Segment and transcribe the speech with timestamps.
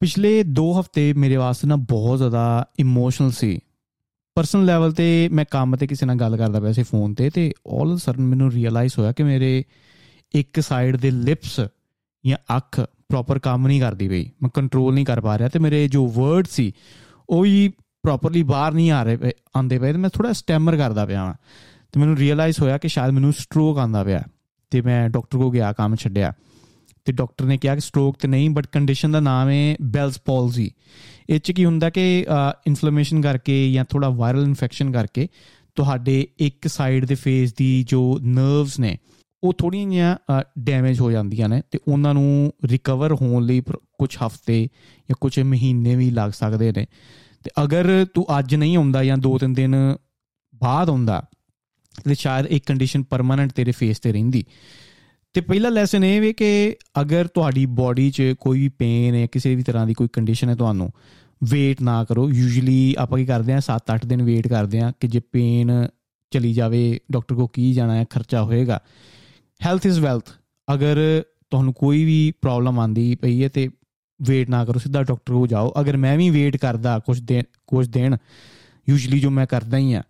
[0.00, 3.58] ਪਿਛਲੇ 2 ਹਫ਼ਤੇ ਮੇਰੇ ਵਾਸਤੇ ਨਾ ਬਹੁਤ ਜ਼ਿਆਦਾ ਇਮੋਸ਼ਨਲ ਸੀ।
[4.34, 7.52] ਪਰਸਨਲ ਲੈਵਲ ਤੇ ਮੈਂ ਕੰਮ ਤੇ ਕਿਸੇ ਨਾਲ ਗੱਲ ਕਰਦਾ ਪਿਆ ਸੀ ਫੋਨ ਤੇ ਤੇ
[7.66, 9.64] ਆਲ ਆਫ ਸਡਨ ਮੈਨੂੰ ਰੀਅਲਾਈਜ਼ ਹੋਇਆ ਕਿ ਮੇਰੇ
[10.34, 11.60] ਇੱਕ ਸਾਈਡ ਦੇ ਲਿਪਸ
[12.26, 15.88] ਜਾਂ ਅੱਖ ਪ੍ਰੋਪਰ ਕੰਮ ਨਹੀਂ ਕਰਦੀ ਬਈ ਮੈਂ ਕੰਟਰੋਲ ਨਹੀਂ ਕਰ ਪਾ ਰਿਹਾ ਤੇ ਮੇਰੇ
[15.88, 16.72] ਜੋ ਵਰਡ ਸੀ
[17.30, 17.68] ਉਹ ਹੀ
[18.02, 19.18] ਪ੍ਰੋਪਰਲੀ ਬਾਹਰ ਨਹੀਂ ਆ ਰਹੇ
[19.56, 21.34] ਆਂਦੇ ਪਏ ਤੇ ਮੈਂ ਥੋੜਾ ਸਟੈਮਰ ਕਰਦਾ ਪਿਆ ਹਾਂ
[21.92, 24.22] ਤੇ ਮੈਨੂੰ ਰੀਅਲਾਈਜ਼ ਹੋਇਆ ਕਿ ਸ਼ਾਇਦ ਮੈਨੂੰ ਸਟ੍ਰੋਕ ਆਂਦਾ ਪਿਆ।
[24.70, 26.32] ਤੇ ਮੈਂ ਡਾਕਟਰ ਕੋ ਗਿਆ, ਕੰਮ ਛੱਡਿਆ।
[27.04, 30.70] ਤੇ ਡਾਕਟਰ ਨੇ ਕਿਹਾ ਕਿ ਸਟ੍ਰੋਕ ਤੇ ਨਹੀਂ ਬਟ ਕੰਡੀਸ਼ਨ ਦਾ ਨਾਮ ਹੈ ਬੈਲਸ ਪਾਲਸੀ
[31.30, 32.26] ਇਹ ਚ ਕੀ ਹੁੰਦਾ ਕਿ
[32.66, 35.28] ਇਨਫਲੇਮੇਸ਼ਨ ਕਰਕੇ ਜਾਂ ਥੋੜਾ ਵਾਇਰਲ ਇਨਫੈਕਸ਼ਨ ਕਰਕੇ
[35.74, 38.96] ਤੁਹਾਡੇ ਇੱਕ ਸਾਈਡ ਦੇ ਫੇਸ ਦੀ ਜੋ ਨਰਵਸ ਨੇ,
[39.42, 40.16] ਉਹ ਥੋੜੀਆਂ ਜਿਹੀਆਂ
[40.58, 43.60] ਡੈਮੇਜ ਹੋ ਜਾਂਦੀਆਂ ਨੇ ਤੇ ਉਹਨਾਂ ਨੂੰ ਰਿਕਵਰ ਹੋਣ ਲਈ
[43.98, 46.86] ਕੁਝ ਹਫ਼ਤੇ ਜਾਂ ਕੁਝ ਮਹੀਨੇ ਵੀ ਲੱਗ ਸਕਦੇ ਨੇ।
[47.44, 49.76] ਤੇ ਅਗਰ ਤੂੰ ਅੱਜ ਨਹੀਂ ਆਉਂਦਾ ਜਾਂ 2-3 ਦਿਨ
[50.54, 51.22] ਬਾਅਦ ਆਉਂਦਾ,
[52.04, 54.44] ਤੇ ਸ਼ਾਇਦ ਇੱਕ ਕੰਡੀਸ਼ਨ ਪਰਮਨੈਂਟ ਤੇਰੇ ਫੇਸ ਤੇ ਰਹਿੰਦੀ।
[55.34, 59.54] ਤੇ ਪਹਿਲਾ ਲੈਸਨ ਇਹ ਵੇ ਕਿ ਅਗਰ ਤੁਹਾਡੀ ਬਾਡੀ 'ਚ ਕੋਈ ਵੀ ਪੇਨ ਹੈ, ਕਿਸੇ
[59.54, 60.90] ਵੀ ਤਰ੍ਹਾਂ ਦੀ ਕੋਈ ਕੰਡੀਸ਼ਨ ਹੈ ਤੁਹਾਨੂੰ
[61.44, 65.20] ਵੇਟ ਨਾ ਕਰੋ। ਯੂਜੂਲੀ ਆਪਾਂ ਕੀ ਕਰਦੇ ਆ 7-8 ਦਿਨ ਵੇਟ ਕਰਦੇ ਆ ਕਿ ਜੇ
[65.32, 65.86] ਪੇਨ
[66.32, 68.80] ਚਲੀ ਜਾਵੇ ਡਾਕਟਰ ਕੋ ਕੀ ਜਾਣਾ ਹੈ, ਖਰਚਾ ਹੋਏਗਾ।
[69.60, 70.30] ਹੈਲਥ ਇਜ਼ ਵੈਲਥ
[70.68, 73.68] ਅਗਰ ਤੁਹਾਨੂੰ ਕੋਈ ਵੀ ਪ੍ਰੋਬਲਮ ਆਂਦੀ ਪਈ ਹੈ ਤੇ
[74.20, 77.88] ਵੇਟ ਨਾ ਕਰੋ, ਸਿੱਧਾ ਡਾਕਟਰ ਕੋ ਜਾਓ। ਅਗਰ ਮੈਂ ਵੀ ਵੇਟ ਕਰਦਾ ਕੁਝ ਦਿਨ ਕੁਝ
[77.88, 78.16] ਦਿਨ
[78.88, 80.02] ਯੂਜੂਲੀ ਜੋ ਮੈਂ ਕਰਦਾ ਹੀ ਆ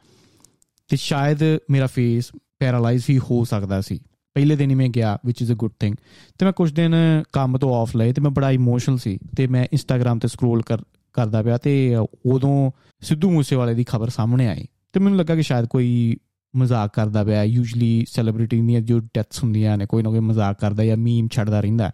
[0.88, 4.00] ਤੇ ਸ਼ਾਇਦ ਮੇਰਾ ਫੇਸ ਪੈਰਾਲਾਈਜ਼ ਹੀ ਹੋ ਸਕਦਾ ਸੀ।
[4.34, 5.94] ਪਹਿਲੇ ਦਿਨ ਹੀ ਮੈਂ ਗਿਆ ਵਿਚ ਇਜ਼ ਅ ਗੁੱਡ ਥਿੰਗ
[6.38, 6.94] ਤੇ ਮੈਂ ਕੁਝ ਦਿਨ
[7.32, 10.78] ਕੰਮ ਤੋਂ ਆਫ ਲਏ ਤੇ ਮੈਂ ਬੜਾ ਇਮੋਸ਼ਨਲ ਸੀ ਤੇ ਮੈਂ ਇੰਸਟਾਗ੍ਰam ਤੇ ਸਕਰੋਲ ਕਰ,
[11.12, 15.66] ਕਰਦਾ ਪਿਆ ਤੇ ਉਦੋਂ ਸਿੱਧੂ ਮੂਸੇਵਾਲੇ ਦੀ ਖਬਰ ਸਾਹਮਣੇ ਆਈ ਤੇ ਮੈਨੂੰ ਲੱਗਾ ਕਿ ਸ਼ਾਇਦ
[15.66, 16.16] ਕੋਈ
[16.56, 20.84] ਮਜ਼ਾਕ ਕਰਦਾ ਪਿਆ ਯੂਜੂਲੀ ਸੈਲੀਬ੍ਰਿਟੀ ਦੀਆਂ ਜੋ ਡੈਥਸ ਹੁੰਦੀਆਂ ਨੇ, ਕੋਈ ਨਾ ਕੋਈ ਮਜ਼ਾਕ ਕਰਦਾ
[20.84, 21.90] ਜਾਂ ਮੀਮ ਛੱਡਦਾ ਰਹਿੰਦਾ।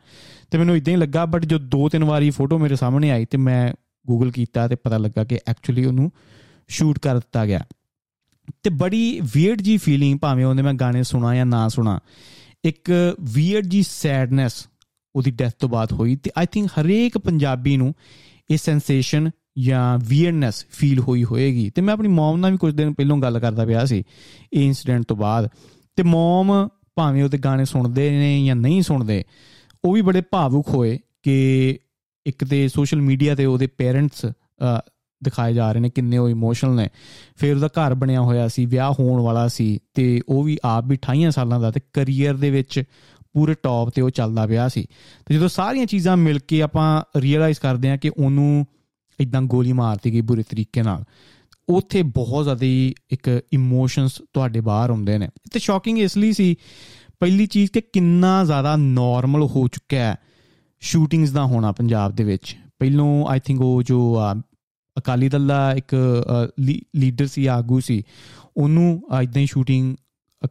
[0.51, 3.39] ਤੇ ਮੈਨੂੰ ਇਦਾਂ ਹੀ ਲੱਗਾ ਬਟ ਜੋ ਦੋ ਤਿੰਨ ਵਾਰੀ ਫੋਟੋ ਮੇਰੇ ਸਾਹਮਣੇ ਆਈ ਤੇ
[3.39, 3.73] ਮੈਂ
[4.07, 6.13] ਗੂਗਲ ਕੀਤਾ ਤੇ ਪਤਾ ਲੱਗਾ ਕਿ ਐਕਚੁਅਲੀ ਉਹਨੂੰ
[6.69, 7.61] ਸ਼ੂਟ ਕਰ ਦਿੱਤਾ ਗਿਆ।
[8.63, 11.99] ਤੇ ਬੜੀ ਵੀਅਰਡ ਜੀ ਫੀਲਿੰਗ ਭਾਵੇਂ ਉਹਨੇ ਮੈਂ ਗਾਣੇ ਸੁਣਾ ਜਾਂ ਨਾ ਸੁਣਾ,
[12.65, 14.67] ਇੱਕ ਵੀਅਰਡ ਜੀ ਸੈਡਨੈਸ
[15.17, 17.95] ਉਹਦੀ ਡੈਥ ਤੋਂ ਬਾਅਦ ਹੋਈ ਤੇ ਆਈ ਥਿੰਕ ਹਰੇਕ ਪੰਜਾਬੀ ਨੂੰ
[18.51, 22.93] ਇਹ ਸੈਂਸੇਸ਼ਨ ਜਾਂ ਵੀਅਰਡਨੈਸ ਫੀਲ ਹੋਈ ਹੋਏਗੀ। ਤੇ ਮੈਂ ਆਪਣੀ ਮਮ ਨਾਲ ਵੀ ਕੁਝ ਦਿਨ
[22.95, 24.03] ਪਹਿਲਾਂ ਗੱਲ ਕਰਦਾ ਪਿਆ ਸੀ,
[24.53, 25.49] ਇਹ ਇਨਸੀਡੈਂਟ ਤੋਂ ਬਾਅਦ।
[25.97, 26.53] ਤੇ ਮਮ
[26.97, 29.25] ਭਾਵੇਂ ਉਹਦੇ ਗਾਣੇ ਸੁਣਦੇ ਨੇ ਜਾਂ ਨਹੀਂ ਸੁਣਦੇ,
[29.85, 31.79] ਉਹ ਵੀ ਬੜੇ ਭਾਵੁਕ ਹੋਏ ਕਿ
[32.27, 34.27] ਇੱਕ ਤੇ ਸੋਸ਼ਲ ਮੀਡੀਆ ਤੇ ਉਹਦੇ ਪੇਰੈਂਟਸ
[35.27, 36.89] ਦਿਖਾਏ ਜਾ ਰਹੇ ਨੇ, ਕਿੰਨੇ ਉਹ ਇਮੋਸ਼ਨਲ ਨੇ।
[37.37, 40.97] ਫਿਰ ਉਹਦਾ ਘਰ ਬਣਿਆ ਹੋਇਆ ਸੀ, ਵਿਆਹ ਹੋਣ ਵਾਲਾ ਸੀ ਤੇ ਉਹ ਵੀ ਆਪ ਵੀ
[40.97, 42.83] 28 ਸਾਲਾਂ ਦਾ ਤੇ ਕੈਰੀਅਰ ਦੇ ਵਿੱਚ
[43.33, 44.87] ਪੂਰੇ ਟੌਪ ਤੇ ਉਹ ਚੱਲਦਾ ਪਿਆ ਸੀ।
[45.27, 48.67] ਤੇ ਜਦੋਂ ਸਾਰੀਆਂ ਚੀਜ਼ਾਂ ਮਿਲ ਕੇ ਆਪਾਂ ਰੀਅਲਾਈਜ਼ ਕਰਦੇ ਹਾਂ ਕਿ ਉਹਨੂੰ
[49.21, 51.05] ਇਦਾਂ ਗੋਲੀ ਮਾਰਤੀ ਗਈ ਬੁਰੇ ਤਰੀਕੇ ਨਾਲ,
[51.69, 56.55] ਉੱਥੇ ਬਹੁਤ ਜ਼ਿਆਦਾ ਇੱਕ ਇਮੋਸ਼ਨਸ ਤੁਹਾਡੇ ਬਾਹਰ ਆਉਂਦੇ ਨੇ। ਤੇ ਸ਼ੌਕਿੰਗ ਇਸ ਲਈ ਸੀ,
[57.21, 60.17] ਪਹਿਲੀ ਚੀਜ਼ ਕਿ ਕਿੰਨਾ ਜ਼ਿਆਦਾ ਨਾਰਮਲ ਹੋ ਚੁੱਕਿਆ ਹੈ
[60.81, 64.17] ਸ਼ੂਟਿੰਗਸ ਦਾ ਹੋਣਾ ਪੰਜਾਬ ਦੇ ਵਿੱਚ। ਪਹਿਲੋਂ ਆਈ ਥਿੰਕ ਉਹ ਜੋ
[64.99, 65.95] ਅਕਾਲੀ ਦਲ ਦਾ ਇੱਕ
[66.97, 68.03] ਲੀਡਰ ਸੀ, ਆਗੂ ਸੀ,
[68.57, 69.97] ਉਹਨੂੰ ਇਦਾਂ ਹੀ ਸ਼ੂਟਿੰਗ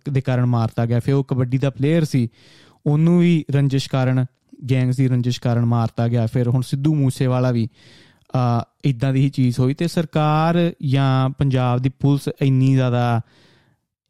[0.10, 2.28] ਦੇ ਕਾਰਨ ਮਾਰਤਾ ਗਿਆ। ਫਿਰ ਉਹ ਕਬੱਡੀ ਦਾ ਪਲੇਅਰ ਸੀ,
[2.86, 4.26] ਉਹਨੂੰ ਵੀ ਰੰਜਿਸ਼ ਕਾਰਨ
[4.72, 7.68] ਗੈਂਗਸ ਦੀ ਰੰਜਿਸ਼ ਕਾਰਨ ਮਾਰਤਾ ਗਿਆ। ਫਿਰ ਹੁਣ ਸਿੱਧੂ ਮੂਸੇਵਾਲਾ ਵੀ
[8.36, 13.22] ਆ ਇਦਾਂ ਦੀ ਹੀ ਚੀਜ਼ ਹੋਈ ਤੇ ਸਰਕਾਰ ਜਾਂ ਪੰਜਾਬ ਦੀ ਪੁਲਿਸ ਇੰਨੀ ਜ਼ਿਆਦਾ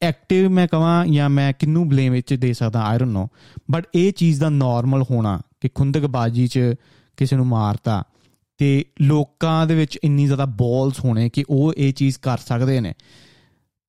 [0.02, 3.28] ਐਕਟਿਵ ਮੈਂ ਕਹਾਂ ਜਾਂ ਮੈਂ ਕਿੰਨੂੰ ਬਲੇਮ ਵਿੱਚ ਦੇ ਸਕਦਾ ਆਈ ਡੋਨਟ ਨੋ
[3.72, 6.60] ਬਟ ਇਹ ਚੀਜ਼ ਦਾ ਨਾਰਮਲ ਹੋਣਾ ਕਿ ਖੁੰਦਕਬਾਜੀ 'ਚ
[7.18, 8.04] ਕਿਸੇ ਨੂੰ ਮਾਰਤਾ।
[8.58, 12.94] ਤੇ ਲੋਕਾਂ ਦੇ ਵਿੱਚ ਇੰਨੀ ਜ਼ਿਆਦਾ ਬੋਲਸ ਹੋਣੇ ਕਿ ਉਹ ਇਹ ਚੀਜ਼ ਕਰ ਸਕਦੇ ਨੇ।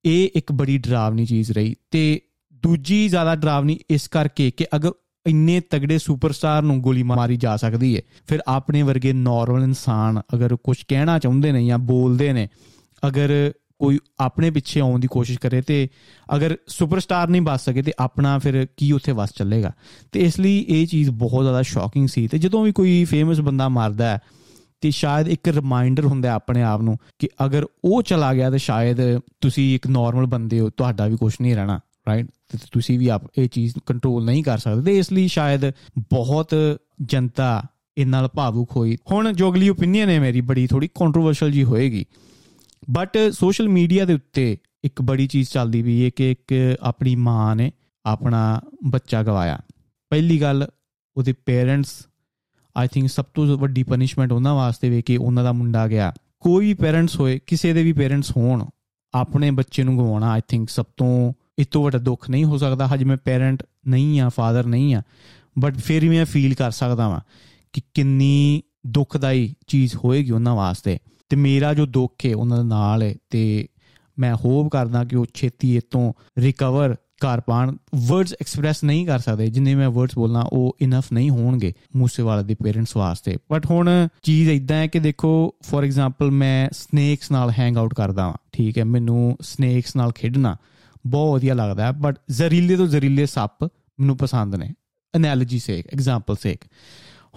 [0.04, 2.20] ਇਹ ਇੱਕ ਬੜੀ ਡਰਾਵਨੀ ਚੀਜ਼ ਰਹੀ ਤੇ
[2.52, 4.90] ਦੂਜੀ ਜ਼ਿਆਦਾ ਡਰਾਵਨੀ ਇਸ ਕਰਕੇ ਕਿ ਅਗਰ
[5.26, 10.56] ਇੰਨੇ ਤਗੜੇ ਸੁਪਰਸਟਾਰ ਨੂੰ ਗੋਲੀ ਮਾਰੀ ਜਾ ਸਕਦੀ ਹੈ ਫਿਰ ਆਪਣੇ ਵਰਗੇ ਨਾਰਮਲ ਇਨਸਾਨ ਅਗਰ
[10.56, 12.48] ਕੁਝ ਕਹਿਣਾ ਚਾਹੁੰਦੇ ਨੇ ਜਾਂ ਬੋਲਦੇ ਨੇ,
[13.08, 15.88] ਅਗਰ ਕੋਈ ਆਪਣੇ ਪਿੱਛੇ ਆਉਣ ਦੀ ਕੋਸ਼ਿਸ਼ ਕਰੇ ਤੇ
[16.34, 19.72] ਅਗਰ ਸੁਪਰਸਟਾਰ ਨਹੀਂ ਬਚ ਸਕੇ ਤੇ ਆਪਣਾ ਫਿਰ ਕੀ ਉੱਥੇ ਵਸ ਚੱਲੇਗਾ।
[20.12, 23.68] ਤੇ ਇਸ ਲਈ ਇਹ ਚੀਜ਼ ਬਹੁਤ ਜ਼ਿਆਦਾ ਸ਼ੌਕਿੰਗ ਸੀ ਤੇ ਜਦੋਂ ਵੀ ਕੋਈ ਫੇਮਸ ਬੰਦਾ
[23.68, 24.18] ਮਰਦਾ ਹੈ
[24.80, 29.18] ਤੇ ਸ਼ਾਇਦ ਇੱਕ ਰਿਮਾਈਂਡਰ ਹੁੰਦਾ ਆਪਣੇ ਆਪ ਨੂੰ ਕਿ ਅਗਰ ਉਹ ਚਲਾ ਗਿਆ ਤੇ ਸ਼ਾਇਦ
[29.40, 33.22] ਤੁਸੀਂ ਇੱਕ ਨਾਰਮਲ ਬੰਦੇ ਹੋ, ਤੁਹਾਡਾ ਵੀ ਕੁਝ ਨਹੀਂ ਰਹਿਣਾ ਰਾਈਟ ਤੇ ਤੁਸੀਂ ਵੀ ਆਪ
[33.38, 36.54] ਇਹ ਚੀਜ਼ ਕੰਟਰੋਲ ਨਹੀਂ ਕਰ ਸਕਦੇ। ਤੇ ਇਸ ਲਈ ਸ਼ਾਇਦ ਬਹੁਤ
[37.02, 37.62] ਜਨਤਾ
[37.98, 42.06] ਇਹ ਨਾਲ ਭਾਵੁਕ ਹੋਈ। ਹੁਣ ਜੋ ਅਗਲੀ ਓਪੀਨੀਅਨ ਹੈ ਮੇਰੀ, ਬੜੀ ਥੋੜੀ ਕੰਟਰੋਵਰਸ਼ਲ ਜੀ ਹੋਏਗੀ।
[42.90, 47.56] ਬਟ ਸੋਸ਼ਲ ਮੀਡੀਆ ਦੇ ਉੱਤੇ ਇੱਕ ਬੜੀ ਚੀਜ਼ ਚੱਲਦੀ ਵੀ ਹੈ ਕਿ ਇੱਕ ਆਪਣੀ ਮਾਂ
[47.56, 47.72] ਨੇ
[48.06, 49.58] ਆਪਣਾ ਬੱਚਾ ਗਵਾਇਆ।
[50.10, 50.68] ਪਹਿਲੀ ਗੱਲ,
[51.16, 52.06] ਉਹਦੇ ਪੇਰੈਂਟਸ
[52.76, 56.74] ਆਈ ਥਿੰਕ ਸਭ ਤੋਂ ਵੱਡੀ ਪਨਿਸ਼ਮੈਂਟ ਉਹਨਾਂ ਵਾਸਤੇ ਵੇ ਕਿ ਉਹਨਾਂ ਦਾ ਮੁੰਡਾ ਗਿਆ। ਕੋਈ
[56.74, 58.66] ਪੇਰੈਂਟਸ ਹੋਏ, ਕਿਸੇ ਦੇ ਵੀ ਪੇਰੈਂਟਸ ਹੋਣ,
[59.14, 62.86] ਆਪਣੇ ਬੱਚੇ ਨੂੰ ਗਵਾਉਣਾ ਆਈ ਥਿੰਕ ਸਭ ਤੋਂ ਇਸ ਤੋਂ ਵੱਡਾ ਦੁੱਖ ਨਹੀਂ ਹੋ ਸਕਦਾ।
[62.86, 65.02] ਹਜੇ ਮੈਂ ਪੇਰੈਂਟ ਨਹੀਂ ਆ ਫਾਦਰ ਨਹੀਂ ਆ
[65.58, 67.20] ਬਟ ਫਿਰ ਵੀ ਮੈਂ ਫੀਲ ਕਰ ਸਕਦਾ ਵਾਂ
[67.72, 70.98] ਕਿ ਕਿੰਨੀ ਦੁੱਖਦਾਈ ਚੀਜ਼ ਹੋਏਗੀ ਉਹਨਾਂ ਵਾਸਤੇ।
[71.28, 73.68] ਤੇ ਮੇਰਾ ਜੋ ਦੁੱਖ ਹੈ ਉਹਨਾਂ ਦੇ ਨਾਲ ਹੈ ਤੇ
[74.18, 79.18] ਮੈਂ ਹੋਪ ਕਰਦਾ ਕਿ ਉਹ ਛੇਤੀ ਇਹ ਤੋਂ ਰਿਕਵਰ ਕਰ ਪਾਣ ਵਰਡਸ ਐਕਸਪ੍ਰੈਸ ਨਹੀਂ ਕਰ
[79.18, 84.08] ਸਕਦੇ। ਜਿੰਨੇ ਮੈਂ ਵਰਡਸ ਬੋਲਣਾ ਉਹ ਇਨਫ ਨਹੀਂ ਹੋਣਗੇ ਮੂਸੇਵਾਲਾ ਦੇ ਪੇਰੈਂਟਸ ਵਾਸਤੇ। ਬਟ ਹੁਣ
[84.22, 88.78] ਚੀਜ਼ ਇਦਾਂ ਹੈ ਕਿ ਦੇਖੋ ਫੋਰ ਐਗਜ਼ਾਮਪਲ ਮੈਂ ਸਨੇਕਸ ਨਾਲ ਹੈਂਗ ਆਊਟ ਕਰਦਾ ਹਾਂ ਠੀਕ
[88.78, 88.84] ਹੈ?
[88.84, 90.56] ਮੈਨੂੰ ਸਨੇਕਸ ਨਾਲ ਖੇਡਣਾ
[91.06, 93.64] ਬਹੁਤ ਵਧੀਆ ਲੱਗਦਾ ਹੈ ਬਟ ਜ਼ਰੀਲੇ ਤੋਂ ਜ਼ਰੀਲੇ ਸੱਪ
[94.00, 94.72] ਮੈਨੂੰ ਪਸੰਦ ਨੇ।
[95.14, 96.64] ਐਨਾਲੋਜੀ ਸੇਕ ਐਗਜ਼ਾਮਪਲ ਸੇਕ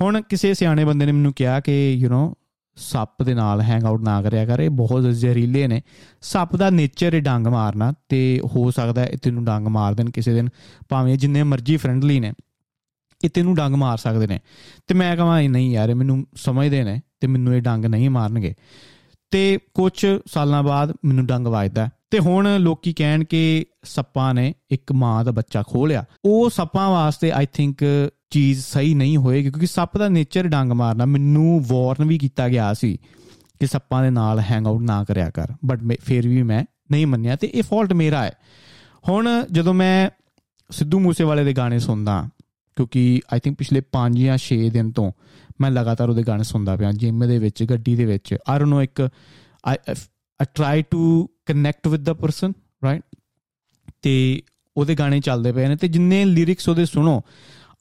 [0.01, 2.33] ਹੁਣ ਕਿਸੇ ਸਿਆਣੇ ਬੰਦੇ ਨੇ ਮੈਨੂੰ ਕਿਹਾ ਕਿ ਯੂ نو
[2.79, 5.81] ਸੱਪ ਦੇ ਨਾਲ ਹੈਂਗ ਆਊਟ ਨਾ ਕਰਿਆ ਕਰ ਇਹ ਬਹੁਤ ਜ਼ਹਿਰੀਲੇ ਨੇ।
[6.21, 10.33] ਸੱਪ ਦਾ ਨੇਚਰ ਹੈ ਡੰਗ ਮਾਰਨਾ ਤੇ ਹੋ ਸਕਦਾ ਹੈ ਤੈਨੂੰ ਡੰਗ ਮਾਰ ਦੇਣ ਕਿਸੇ
[10.33, 10.49] ਦਿਨ,
[10.89, 12.33] ਭਾਵੇਂ ਜਿੰਨੇ ਮਰਜ਼ੀ ਫ੍ਰੈਂਡਲੀ ਨੇ,
[13.25, 14.39] ਇਹ ਤੈਨੂੰ ਡੰਗ ਮਾਰ ਸਕਦੇ ਨੇ।
[14.87, 18.53] ਤੇ ਮੈਂ ਕਹਾਂ ਨਹੀਂ ਯਾਰ ਮੈਨੂੰ ਸਮਝਦੇ ਨੇ ਤੇ ਮੈਨੂੰ ਇਹ ਡੰਗ ਨਹੀਂ ਮਾਰਨਗੇ।
[19.31, 24.91] ਤੇ ਕੁਝ ਸਾਲਾਂ ਬਾਅਦ ਮੈਨੂੰ ਡੰਗ ਵੱਜਦਾ। ਤੇ ਹੁਣ ਲੋਕੀ ਕਹਿਣ ਕਿ ਸੱਪਾਂ ਨੇ ਇੱਕ
[24.91, 29.97] ਮਾਂ ਦਾ ਬੱਚਾ ਖੋਲਿਆ ਉਹ ਸੱਪਾਂ ਵਾਸਤੇ ਆਈ ਥਿੰਕ ਚੀਜ਼ ਸਹੀ ਨਹੀਂ ਹੋਏਗੀ, ਕਿਉਂਕਿ ਸੱਪ
[29.97, 32.97] ਦਾ ਨੇਚਰ ਡੰਗ ਮਾਰਨਾ, ਮੈਨੂੰ ਵਾਰਨ ਵੀ ਕੀਤਾ ਗਿਆ ਸੀ
[33.59, 37.35] ਕਿ ਸੱਪਾਂ ਦੇ ਨਾਲ ਹੈਂਗ ਆਊਟ ਨਾ ਕਰਿਆ ਕਰ ਬਟ ਫਿਰ ਵੀ ਮੈਂ ਨਹੀਂ ਮੰਨਿਆ
[37.35, 38.31] ਤੇ ਇਹ ਫਾਲਟ ਮੇਰਾ ਹੈ।
[39.09, 40.09] ਹੁਣ ਜਦੋਂ ਮੈਂ
[40.69, 42.29] ਸਿੱਧੂ ਮੂਸੇਵਾਲੇ ਦੇ ਗਾਣੇ ਸੁਣਦਾ,
[42.77, 45.11] ਕਿਉਂਕਿ ਆਈ ਥਿੰਕ ਪਿਛਲੇ 5 ਜਾਂ 6 ਦਿਨ ਤੋਂ
[45.61, 48.81] ਮੈਂ ਲਗਾਤਾਰ ਉਹਦੇ ਗਾਣੇ ਸੁਣਦਾ ਪਿਆ ਜਿਮ ਦੇ ਵਿੱਚ, ਗੱਡੀ ਦੇ ਵਿੱਚ ਆਈ ਡੋਨਟ ਨੋ
[48.81, 49.01] ਇੱਕ
[49.65, 52.53] I I try to connect with the person
[52.83, 53.01] right
[54.01, 54.13] ਤੇ
[54.77, 57.21] ਉਹਦੇ ਗਾਣੇ ਚੱਲਦੇ ਪਏ ਨੇ ਤੇ ਜਿੰਨੇ ਲਿਰਿਕਸ ਉਹਦੇ ਸੁਣੋ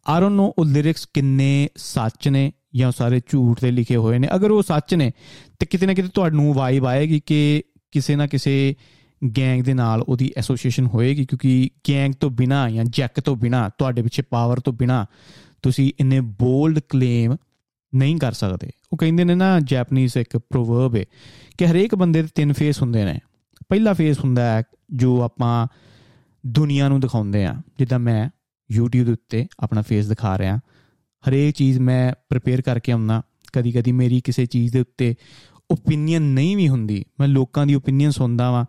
[0.06, 4.28] ਆਈ ਡੋਨਟ ਨੋ ਉਹ ਲਿਰਿਕਸ ਕਿੰਨੇ ਸੱਚ ਨੇ ਜਾਂ ਸਾਰੇ ਝੂਠ ਦੇ ਲਿਖੇ ਹੋਏ ਨੇ।
[4.34, 5.12] ਅਗਰ ਉਹ ਸੱਚ ਨੇ,
[5.58, 7.62] ਤੇ ਕਿਤੇ ਨਾ ਕਿਤੇ ਤੁਹਾਨੂੰ ਵਾਈਬ ਆਏਗੀ ਕਿ
[7.92, 8.74] ਕਿਸੇ ਨਾ ਕਿਸੇ
[9.36, 14.02] ਗੈਂਗ ਦੇ ਨਾਲ ਉਹਦੀ ਐਸੋਸੀਏਸ਼ਨ ਹੋਏਗੀ, ਕਿਉਂਕਿ ਗੈਂਗ ਤੋਂ ਬਿਨਾ ਜਾਂ ਜੈਕ ਤੋਂ ਬਿਨਾ, ਤੁਹਾਡੇ
[14.02, 15.06] ਪਿੱਛੇ ਪਾਵਰ ਤੋਂ ਬਿਨਾ
[15.62, 17.36] ਤੁਸੀਂ ਇੰਨੇ ਬੋਲਡ ਕਲੇਮ
[17.94, 21.04] ਨਹੀਂ ਕਰ ਸਕਦੇ। ਉਹ ਕਹਿੰਦੇ ਨੇ ਨਾ ਜੈਪਨੀਜ਼ ਇੱਕ ਪ੍ਰੋਵਰਬ ਹੈ
[21.58, 23.18] ਕਿ ਹਰੇਕ ਬੰਦੇ ਦੇ ਤਿੰਨ ਫੇਸ ਹੁੰਦੇ ਨੇ।
[23.68, 24.62] ਪਹਿਲਾ ਫੇਸ ਹੁੰਦਾ ਹੈ
[24.92, 25.66] ਜੋ ਆਪਾਂ
[26.46, 28.30] ਦੁਨੀਆ ਨੂੰ ਦਿਖਾਉਂਦੇ ਆ ਜਿੱਦਾਂ ਮੈਂ
[28.70, 30.58] YouTube ਦੇ ਉੱਤੇ ਆਪਣਾ ਫੇਸ ਦਿਖਾ ਰਿਹਾ।
[31.24, 33.22] ਹਰੇਕ ਚੀਜ਼ ਮੈਂ ਪ੍ਰਿਪੇਅਰ ਕਰਕੇ ਆਉਣਾ
[33.52, 35.14] ਕਦੀ ਕਦੀ ਮੇਰੀ ਕਿਸੇ ਚੀਜ਼ ਦੇ ਉੱਤੇ
[35.70, 38.64] ਓਪੀਨੀਅਨ ਨਹੀਂ ਵੀ ਹੁੰਦੀ। ਮੈਂ ਲੋਕਾਂ ਦੀ ਓਪੀਨੀਅਨ ਸੁਣਦਾ ਵਾਂ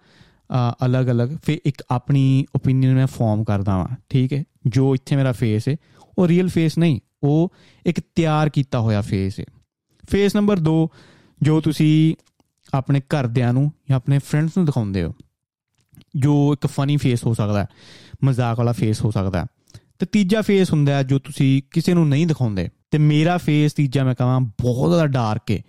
[0.85, 4.43] ਅਲੱਗ-ਅਲੱਗ। ਫਿਰ ਇੱਕ ਆਪਣੀ ਓਪੀਨੀਅਨ ਮੈਂ ਫਾਰਮ ਕਰਦਾ ਵਾਂ, ਠੀਕ ਹੈ?
[4.67, 5.75] ਜੋ ਇੱਥੇ ਮੇਰਾ ਫੇਸ ਹੈ,
[6.17, 7.53] ਉਹ ਰੀਅਲ ਫੇਸ ਨਹੀਂ, ਉਹ
[7.85, 9.45] ਇੱਕ ਤਿਆਰ ਕੀਤਾ ਹੋਇਆ ਫੇਸ ਹੈ।
[10.03, 10.87] ਫੇਸ ਨੰਬਰ 2
[11.41, 12.15] ਜੋ ਤੁਸੀਂ
[12.73, 15.13] ਆਪਣੇ ਘਰਦਿਆਂ ਨੂੰ ਜਾਂ ਆਪਣੇ ਫਰੈਂਡਸ ਨੂੰ ਦਿਖਾਉਂਦੇ ਹੋ,
[16.15, 17.67] ਜੋ ਇੱਕ ਫਨੀ ਫੇਸ ਹੋ ਸਕਦਾ ਹੈ,
[18.23, 19.45] ਮਜ਼ਾਕ ਵਾਲਾ ਫੇਸ ਹੋ ਸਕਦਾ ਹੈ।
[19.99, 24.03] ਤੇ ਤੀਜਾ ਫੇਸ ਹੁੰਦਾ ਹੈ ਜੋ ਤੁਸੀਂ ਕਿਸੇ ਨੂੰ ਨਹੀਂ ਦਿਖਾਉਂਦੇ। ਤੇ ਮੇਰਾ ਫੇਸ ਤੀਜਾ
[24.03, 25.61] ਮੈਂ ਕਹਾਂ ਬਹੁਤ ਜ਼ਿਆਦਾ ਡਾਰਕ ਹੈ।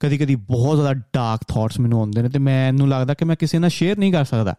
[0.00, 3.58] ਕਦੀ ਕਦੀ ਬਹੁਤ ਜ਼ਿਆਦਾ ਡਾਰਕ ਥਾਟਸ ਮੈਨੂੰ ਆਉਂਦੇ ਨੇ ਤੇ ਮੈਨੂੰ ਲੱਗਦਾ ਕਿ ਮੈਂ ਕਿਸੇ
[3.58, 4.54] ਨਾਲ ਸ਼ੇਅਰ ਨਹੀਂ ਕਰ ਸਕਦਾ।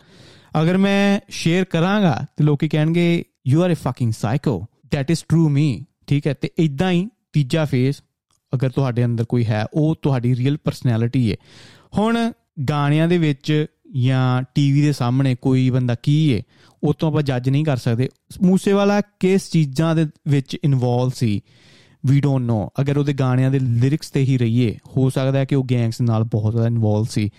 [0.61, 5.49] ਅਗਰ ਮੈਂ ਸ਼ੇਅਰ ਕਰਾਂਗਾ ਤੇ ਲੋਕੀ ਕਹਿਣਗੇ you are a fucking psycho that is true
[5.49, 6.33] me ਠੀਕ ਹੈ?
[6.33, 7.95] ਤੇ ਇਦਾਂ ਹੀ ਤੀਜਾ ਫੇਸ
[8.55, 11.37] ਅਗਰ ਤੁਹਾਡੇ ਅੰਦਰ ਕੋਈ ਹੈ, ਉਹ ਤੁਹਾਡੀ ਰੀਅਲ ਪਰਸਨੈਲਿਟੀ ਹੈ।
[11.97, 12.31] ਹੁਣ
[12.69, 13.65] ਗਾਣਿਆਂ ਦੇ ਵਿੱਚ
[13.95, 16.41] ਜਾਂ ਟੀਵੀ ਦੇ ਸਾਹਮਣੇ ਕੋਈ ਬੰਦਾ ਕੀ ਹੈ
[16.83, 18.09] ਉਹ ਤੋਂ ਆਪਾਂ ਜੱਜ ਨਹੀਂ ਕਰ ਸਕਦੇ।
[18.41, 21.41] ਮੂਸੇ ਵਾਲਾ ਕਿਸ ਚੀਜ਼ਾਂ ਦੇ ਵਿੱਚ involve C?
[22.05, 25.55] We don't know ਅਗਰ ਉਹਦੇ ਗਾਣਿਆਂ ਦੇ ਲਿਰਿਕਸ ਤੇ ਹੀ ਰਹੀਏ, ਹੋ ਸਕਦਾ ਹੈ ਕਿ
[25.55, 27.29] ਉਹ ਗੈਂਗਸ ਨਾਲ ਬਹੁਤ ਜ਼ਿਆਦਾ ਇਨਵੋਲਵ ਸੀ।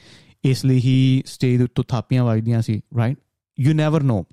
[0.44, 3.18] ਇਸ ਲਈ ਹੀ ਸਟੇਜ ਉੱਤੇ ਥਾਪੀਆਂ ਵੱਜਦੀਆਂ ਸੀ ਰਾਈਟ
[3.60, 4.24] ਯੂ ਨੈਵਰ ਨੋ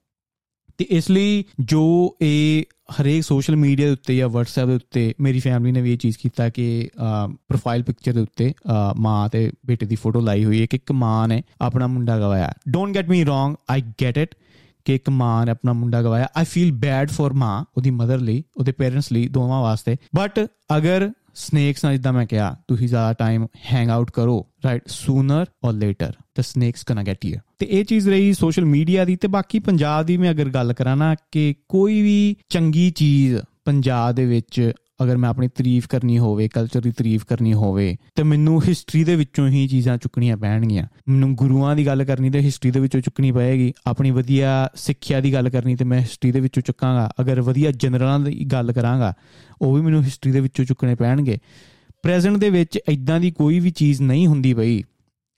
[0.78, 2.64] ਤੇ ਇਸ ਲਈ ਜੋ ਇਹ
[3.02, 6.18] ਹਰੇਕ ਸੋਸ਼ਲ ਮੀਡੀਆ ਦੇ ਉੱਤੇ ਜਾਂ WhatsApp ਦੇ ਉੱਤੇ ਮੇਰੀ ਫੈਮਿਲੀ ਨੇ ਵੀ ਇਹ ਚੀਜ਼
[6.18, 6.90] ਕੀਤਾ ਕਿ
[7.48, 8.54] ਪ੍ਰੋਫਾਈਲ ਪਿਕਚਰ ਦੇ ਉੱਤੇ
[8.98, 12.54] ਮਾਂ ਤੇ ਬੇਟੇ ਦੀ ਫੋਟੋ ਲਾਈ ਹੋਈ ਹੈ ਕਿ ਇੱਕ ਮਾਂ ਨੇ ਆਪਣਾ ਮੁੰਡਾ ਗਵਾਇਆ।
[12.70, 14.36] Don't get me wrong I get it
[14.86, 18.44] ਕਿ ਇੱਕ ਮਾਂ ਨੇ ਆਪਣਾ ਮੁੰਡਾ ਗਵਾਇਆ। ਆਈ ਫੀਲ ਬੈਡ ਫॉर ਮਾਂ, ਉਹਦੀ ਮਦਰ ਲਈ,
[18.58, 23.48] ਉਹਦੇ ਪੇਰੈਂਟਸ ਲਈ, ਦੋਵਾਂ ਵਾਸਤੇ। ਬਟ ਅਗਰ ਸਨੇਕਸ ਨਾਲ ਜਿੱਦਾਂ ਮੈਂ ਕਿਹਾ, ਤੁਸੀਂ ਜ਼ਿਆਦਾ ਟਾਈਮ
[23.72, 28.10] ਹੈਂਗ ਆਊਟ ਕਰੋ right sooner or later the snakes gonna get you ਤੇ ਇਹ ਚੀਜ਼
[28.10, 32.02] ਰਹੀ ਸੋਸ਼ਲ ਮੀਡੀਆ ਦੀ ਤੇ ਬਾਕੀ ਪੰਜਾਬ ਦੀ ਮੈਂ ਅਗਰ ਗੱਲ ਕਰਾਂ ਨਾ, ਕਿ ਕੋਈ
[32.02, 33.36] ਵੀ ਚੰਗੀ ਚੀਜ਼
[33.66, 34.72] ਪੰਜਾਬ ਦੇ ਵਿੱਚ
[35.04, 39.16] ਅਗਰ ਮੈਂ ਆਪਣੀ ਤਾਰੀਫ ਕਰਨੀ ਹੋਵੇ ਕਲਚਰ ਦੀ ਤਾਰੀਫ ਕਰਨੀ ਹੋਵੇ, ਤੇ ਮੈਨੂੰ ਹਿਸਟਰੀ ਦੇ
[39.16, 43.32] ਵਿੱਚੋਂ ਹੀ ਚੀਜ਼ਾਂ ਚੁੱਕਣੀਆਂ ਪੈਣਗੀਆਂ। ਮੈਨੂੰ ਗੁਰੂਆਂ ਦੀ ਗੱਲ ਕਰਨੀ ਤੇ ਹਿਸਟਰੀ ਦੇ ਵਿੱਚੋਂ ਚੁੱਕਣੀ
[43.32, 47.72] ਪਏਗੀ। ਆਪਣੀ ਵਧੀਆ ਸਿੱਖਿਆ ਦੀ ਗੱਲ ਕਰਨੀ ਤੇ ਮੈਂ ਹਿਸਟਰੀ ਦੇ ਵਿੱਚੋਂ ਚੁੱਕਾਂਗਾ। ਅਗਰ ਵਧੀਆ
[47.72, 49.14] ਜਨਰਲਾਂ ਦੀ ਗੱਲ ਕਰਾਂਗਾ,
[49.62, 51.38] ਉਹ ਵੀ ਮੈਨੂੰ ਹਿਸਟਰੀ ਦੇ ਵਿੱਚੋਂ ਚੁੱਕਣੇ ਪੈਣਗੇ।
[52.04, 54.84] ਪ੍ਰੈਜ਼ੈਂਟ ਦੇ ਵਿੱਚ ਇਦਾਂ ਦੀ ਕੋਈ ਵੀ ਚੀਜ਼ ਨਹੀਂ ਹੁੰਦੀ ਬਈ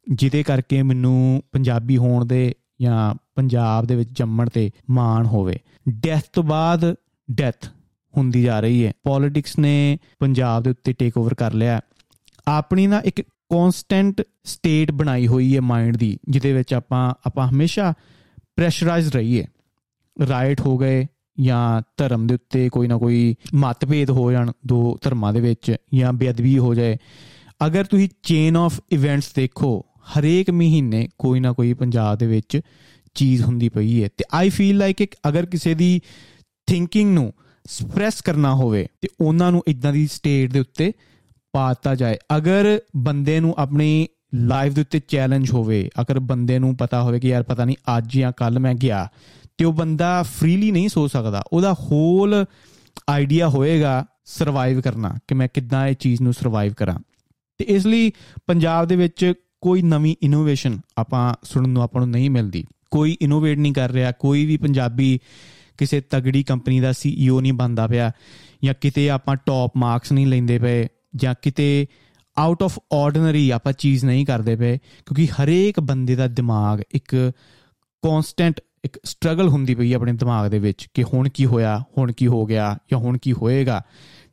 [0.08, 5.60] ਜਿਹਦੇ ਕਰਕੇ ਮੈਨੂੰ ਪੰਜਾਬੀ ਹੋਣ ਦੇ ਜਾਂ ਪੰਜਾਬ ਦੇ ਵਿੱਚ ਜੰਮਣ ਤੇ ਮਾਣ ਹੋਵੇ।
[5.90, 6.96] ਡੈਥ ਤੋਂ ਬਾਅਦ
[7.32, 7.68] ਡੈਥ
[8.18, 11.82] ਹੁੰਦੀ ਜਾ ਰਹੀ ਹੈ। ਪੋਲਿਟਿਕਸ ਨੇ ਪੰਜਾਬ ਦੇ ਉੱਤੇ ਟੇਕ ਓਵਰ ਕਰ ਲਿਆ।
[12.48, 17.94] ਆਪਣੀ ਨਾ ਇੱਕ ਕਨਸਟੈਂਟ ਸਟੇਟ ਬਣਾਈ ਹੋਈ ਹੈ ਮਾਈਂਡ ਦੀ, ਜਿਹਦੇ ਵਿੱਚ ਆਪਾਂ ਆਪਾਂ ਹਮੇਸ਼ਾ
[18.56, 19.46] ਪ੍ਰੈਸ਼ਰਾਈਜ਼ ਰਹੀਏ।
[20.30, 21.06] ਰਾਈਟ ਹੋ ਗਏ
[21.40, 26.14] ਜਾਂ ਧਰਮ ਦੇ ਉੱਤੇ ਕੋਈ ਨਾ ਕੋਈ ਮਤਭੇਦ ਹੋ ਜਾਣ ਦੋ ਧਰਮਾਂ ਦੇ ਵਿੱਚ ਜਾਂ
[26.14, 26.98] ਬੇਅਦਬੀ ਹੋ ਜਾਏ।
[27.66, 32.62] ਅਗਰ ਤੁਸੀਂ ਚੇਨ ਆਫ ਇਵੈਂਟਸ ਦੇਖੋ, ਹਰੇਕ ਮਹੀਨੇ ਕੋਈ ਨਾ ਕੋਈ ਪੰਜਾਬ ਦੇ ਵਿੱਚ
[33.14, 36.02] ਚੀਜ਼ ਹੁੰਦੀ ਪਈ ਹੈ। ਤੇ ਆਈ ਫੀਲ ਲਾਈਕ ਇੱਕ ਅਗਰ ਕਿਸੇ ਦੀ
[36.68, 37.34] ਥਿੰਕਿੰਗ ਨੂੰ
[37.68, 40.92] ਸਪਰੈਸ ਕਰਨਾ ਹੋਵੇ ਤੇ ਉਹਨਾਂ ਨੂੰ ਇਦਾਂ ਦੀ ਸਟੇਟ ਦੇ ਉੱਤੇ
[41.54, 47.02] ਪਾਤਾ ਜਾਏ। ਅਗਰ ਬੰਦੇ ਨੂੰ ਆਪਣੀ ਲਾਈਫ ਦੇ ਉੱਤੇ ਚੈਲੰਜ ਹੋਵੇ, ਅਗਰ ਬੰਦੇ ਨੂੰ ਪਤਾ
[47.02, 49.08] ਹੋਵੇ ਕਿ ਯਾਰ ਪਤਾ ਨਹੀਂ ਅੱਜ ਜਾਂ ਕੱਲ ਮੈਂ ਗਿਆ,
[49.58, 52.46] ਤੇ ਉਹ ਬੰਦਾ ਫ੍ਰੀਲੀ ਨਹੀਂ ਸੋ ਸਕਦਾ, ਉਹਦਾ ਹੋਲ
[53.10, 57.00] ਆਈਡੀਆ ਹੋਏਗਾ ਸਰਵਾਈਵ ਕਰਨਾ ਕਿ ਮੈਂ ਕਿੱਦਾਂ ਇਹ ਚੀਜ਼ ਨੂੰ ਸਰਵਾਈਵ ਕਰਾਂ।
[57.58, 58.12] ਤੇ ਇਸ ਲਈ
[58.48, 63.58] ਪੰਜਾਬ ਦੇ ਵਿੱਚ ਕੋਈ ਨਵੀਂ ਇਨੋਵੇਸ਼ਨ ਆਪਾਂ ਸੁਣਨ ਨੂੰ ਆਪਾਂ ਨੂੰ ਨਹੀਂ ਮਿਲਦੀ। ਕੋਈ ਇਨੋਵੇਟ
[63.58, 65.20] ਨਹੀਂ ਕਰ ਰਿਹਾ, ਕੋਈ ਵੀ ਪੰਜਾਬੀ
[65.77, 68.12] ਕਿਸੇ ਤਗੜੀ ਕੰਪਨੀ ਦਾ ਸੀਈਓ ਨਹੀਂ ਬਣਦਾ ਪਿਆ
[68.63, 71.88] ਜਾਂ ਕਿਤੇ ਆਪਾਂ ਟੌਪ ਮਾਰਕਸ ਨਹੀਂ ਲੈਂਦੇ ਪਏ ਜਾਂ ਕਿਤੇ
[72.38, 77.15] ਆਊਟ ਆਫ ਆਰਡੀਨਰੀ ਆਪਾਂ ਚੀਜ਼ ਨਹੀਂ ਕਰਦੇ ਪਏ, ਕਿਉਂਕਿ ਹਰੇਕ ਬੰਦੇ ਦਾ ਦਿਮਾਗ ਇੱਕ
[78.03, 82.27] ਕਨਸਟੈਂਟ ਇੱਕ ਸਟਰਗਲ ਹੁੰਦੀ ਪਈ ਆਪਣੇ ਦਿਮਾਗ ਦੇ ਵਿੱਚ ਕਿ ਹੁਣ ਕੀ ਹੋਇਆ, ਹੁਣ ਕੀ
[82.27, 83.81] ਹੋ ਗਿਆ ਜਾਂ ਹੁਣ ਕੀ ਹੋਏਗਾ।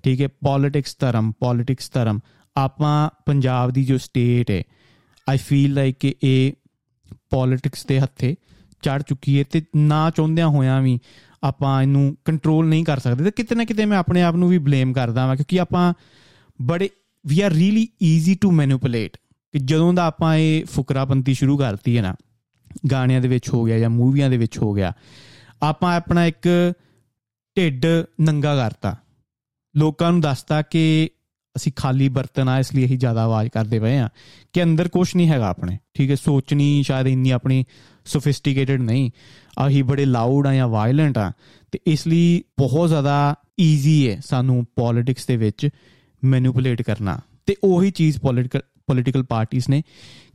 [0.03, 2.21] ਠੀਕ ਹੈ ਪੋਲਿਟਿਕਸ ਧਰਮ ਪੋਲਿਟਿਕਸ ਧਰਮ।
[2.57, 4.63] ਆਪਾਂ ਪੰਜਾਬ ਦੀ ਜੋ ਸਟੇਟ ਹੈ
[5.27, 6.53] ਆਈ ਫੀਲ ਲਾਈਕ ਕਿ ਇਹ
[7.31, 8.35] ਪੋਲਿਟਿਕਸ ਦੇ ਹੱਥੇ
[8.83, 10.99] ਚੜ ਚੁੱਕੀ ਹੈ ਤੇ ਨਾ ਚਾਹੁੰਦਿਆਂ ਹੋਇਆਂ ਵੀ
[11.45, 14.59] ਆਪਾਂ ਇਹਨੂੰ ਕੰਟਰੋਲ ਨਹੀਂ ਕਰ ਸਕਦੇ। ਤੇ ਕਿਤੇ ਨਾ ਕਿਤੇ ਮੈਂ ਆਪਣੇ ਆਪ ਨੂੰ ਵੀ
[14.59, 15.95] ਬਲੇਮ ਕਰਦਾ ਹਾਂ ਕਿਉਂਕਿ ਆਪਾਂ
[16.63, 16.91] ਬੜੇ
[17.27, 19.17] we are really easy to manipulate
[19.55, 22.15] ਕਿ ਜਦੋਂ ਦਾ ਆਪਾਂ ਇਹ ਫੁਕਰਾਪੰਤੀ ਸ਼ੁਰੂ ਕਰਤੀ ਹੈ ਨਾ,
[22.91, 24.93] ਗਾਣਿਆਂ ਦੇ ਵਿੱਚ ਹੋ ਗਿਆ ਜਾਂ ਮੂਵੀਆਂ ਦੇ ਵਿੱਚ ਹੋ ਗਿਆ,
[25.63, 26.73] ਆਪਾਂ ਆਪਣਾ ਇੱਕ
[27.57, 27.87] ਢਿੱਡ
[28.21, 28.97] ਨੰਗਾ ਕਰਤਾ।
[29.75, 31.11] ਲੋਕਾਂ ਨੂੰ ਦੱਸਤਾ ਕਿ
[31.57, 34.09] ਅਸੀਂ ਖਾਲੀ ਬਰਤਨ ਆ, ਇਸ ਲਈ ਅਸੀਂ ਜ਼ਿਆਦਾ ਆਵਾਜ਼ ਕਰਦੇ ਪਏ ਆ
[34.53, 36.15] ਕਿ ਅੰਦਰ ਕੁਝ ਨਹੀਂ ਹੈਗਾ ਆਪਣੇ, ਠੀਕ ਹੈ?
[36.15, 37.65] ਸੋਚਣੀ ਸ਼ਾਇਦ ਇੰਨੀ ਆਪਣੀ
[38.05, 39.11] ਸੋਫਿਸਟੀਕੇਟਡ ਨਹੀਂ।
[39.59, 41.33] ਆਹੀ ਬੜੇ ਲਾਊਡ ਆ ਜਾਂ ਵਾਇਲੈਂਟ ਆ,
[41.73, 45.69] ਤੇ ਇਸ ਲਈ ਬਹੁਤ ਜ਼ਿਆਦਾ ਈਜ਼ੀ ਹੈ ਸਾਨੂੰ ਪੋਲਿਟਿਕਸ ਦੇ ਵਿੱਚ
[46.25, 49.83] ਮੈਨੂਪੂਲੇਟ ਕਰਨਾ। ਤੇ ਉਹੀ ਚੀਜ਼ ਪੋਲਿਟਿਕਲ ਪੋਲਿਟੀਕਲ ਪਾਰਟੀਆਂ ਨੇ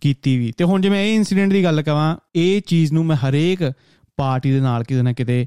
[0.02, 3.72] ਕੀਤੀ ਵੀ। ਤੇ ਹੁਣ ਜਿਵੇਂ ਇਹ ਇਨਸੀਡੈਂਟ ਦੀ ਗੱਲ ਕਰਾਂ ਇਹ ਚੀਜ਼ ਨੂੰ ਮੈਂ ਹਰੇਕ
[4.18, 5.46] ਪਾਰਟੀ ਦੇ ਨਾਲ ਕਿਤੇ ਨਾ ਕਿਤੇ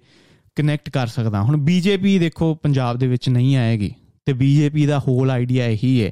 [0.56, 5.30] ਕਨੈਕਟ ਕਰ ਸਕਦਾ। ਹੁਣ ਬੀਜੇਪੀ ਦੇਖੋ, ਪੰਜਾਬ ਦੇ ਵਿੱਚ ਨਹੀਂ ਆਏਗੀ। ਤੇ ਬੀਜੇਪੀ ਦਾ ਹੋਲ
[5.30, 6.10] ਆਈਡੀਆ ਇਹੀ ਹੈ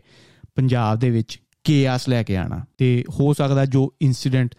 [0.54, 4.54] ਪੰਜਾਬ ਦੇ ਵਿੱਚ ਕੇਆਸ ਲੈ ਕੇ ਆਣਾ ਤੇ ਹੋ ਸਕਦਾ ਜੋ ਇਨਸੀਡੈਂਟ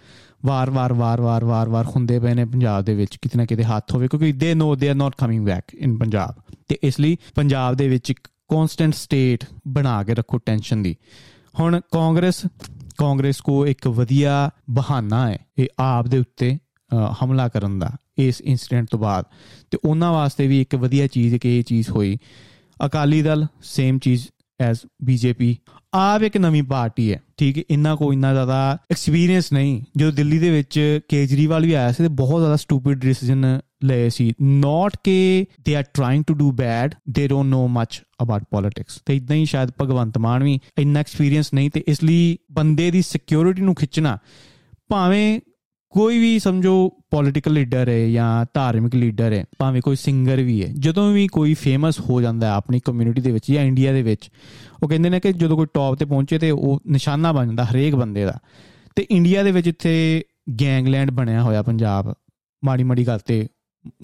[0.46, 4.32] ਵਾਰ-ਵਾਰ ਵਾਰ-ਵਾਰ ਵਾਰ-ਵਾਰ ਹੁੰਦੇ ਪਏ ਨੇ ਪੰਜਾਬ ਦੇ ਵਿੱਚ, ਕਿਤੇ ਨਾ ਕਿਤੇ ਹੱਥ ਹੋਵੇ, ਕਿਉਂਕਿ
[4.32, 6.42] they know they are not coming back in Punjab.
[6.68, 10.96] ਤੇ ਇਸ ਲਈ ਪੰਜਾਬ ਦੇ ਵਿੱਚ ਇੱਕ ਕਨਸਟੈਂਟ ਸਟੇਟ ਬਣਾ ਕੇ ਰੱਖੋ ਟੈਨਸ਼ਨ ਦੀ।
[11.60, 12.46] ਹੁਣ ਕਾਂਗਰਸ
[12.98, 16.58] ਕਾਂਗਰਸ ਕੋ ਇੱਕ ਵਧੀਆ ਬਹਾਨਾ ਹੈ, ਇਹ ਆਪ ਦੇ ਉੱਤੇ
[17.24, 19.26] ਹਮਲਾ ਕਰਨ ਦਾ, ਇਸ ਇਨਸੀਡੈਂਟ ਤੋਂ ਬਾਅਦ।
[19.72, 22.18] ਤੇ ਉਹਨਾਂ ਵਾਸਤੇ ਵੀ ਇੱਕ ਵਧੀਆ ਚੀਜ਼ ਕਿ ਇਹ ਚੀਜ਼ ਹੋਈ
[22.86, 24.28] ਅਕਾਲੀ ਦਲ ਸੇਮ ਚੀਜ਼
[24.60, 25.56] ਐਸ ਬੀਜੇਪੀ
[25.94, 27.64] ਆਪ ਇੱਕ ਨਵੀਂ ਪਾਰਟੀ ਹੈ, ਠੀਕ ਹੈ?
[27.70, 32.10] ਇੰਨਾ ਕੋਈ ਇੰਨਾ ਜ਼ਿਆਦਾ ਐਕਸਪੀਰੀਅੰਸ ਨਹੀਂ। ਜਦੋਂ ਦਿੱਲੀ ਦੇ ਵਿੱਚ ਕੇਜਰੀਵਾਲ ਵੀ ਆਇਆ ਸੀ, ਤੇ
[32.10, 37.28] ਬਹੁਤ ਜ਼ਿਆਦਾ ਸਟੂਪਿਡ ਡਿਸੀਜਨ ਲਏ ਸੀ। ਨਾਟ ਕਿ they are trying to do bad they
[37.28, 41.70] don't know much about politics ਤੇ ਇਦਾਂ ਹੀ ਸ਼ਾਇਦ ਭਗਵੰਤ ਮਾਨ ਵੀ ਇੰਨਾ ਐਕਸਪੀਰੀਅੰਸ ਨਹੀਂ,
[41.70, 44.18] ਤੇ ਇਸ ਲਈ ਬੰਦੇ ਦੀ ਸਿਕਿਉਰਿਟੀ ਨੂੰ ਖਿੱਚਣਾ,
[44.90, 45.40] ਭਾਵੇਂ
[45.92, 50.68] ਕੋਈ ਵੀ ਸਮਝੋ ਪੋਲਿਟੀਕਲ ਲੀਡਰ ਹੈ ਜਾਂ ਧਾਰਮਿਕ ਲੀਡਰ ਹੈ, ਭਾਵੇਂ ਕੋਈ ਸਿੰਗਰ ਵੀ ਹੈ,
[50.68, 54.30] ਜਦੋਂ ਵੀ ਕੋਈ ਫੇਮਸ ਹੋ ਜਾਂਦਾ ਹੈ ਆਪਣੀ ਕਮਿਊਨਿਟੀ ਦੇ ਵਿੱਚ ਜਾਂ ਇੰਡੀਆ ਦੇ ਵਿੱਚ,
[54.84, 57.96] ਉਹ ਕਹਿੰਦੇ ਨੇ ਕਿ ਜਦੋਂ ਕੋਈ ਟੌਪ ਤੇ ਪਹੁੰਚੇ ਤੇ ਉਹ ਨਿਸ਼ਾਨਾ ਬਣ ਜਾਂਦਾ ਹਰੇਕ
[57.96, 58.40] ਬੰਦੇ ਦਾ।
[58.96, 60.24] ਤੇ ਇੰਡੀਆ ਦੇ ਵਿੱਚ ਇੱਥੇ
[60.62, 62.14] ਗੈਂਗਲੈਂਡ ਬਣਿਆ ਹੋਇਆ ਪੰਜਾਬ,
[62.66, 63.48] ਮਾੜੀ ਮਾੜੀ ਗੱਲ ਤੇ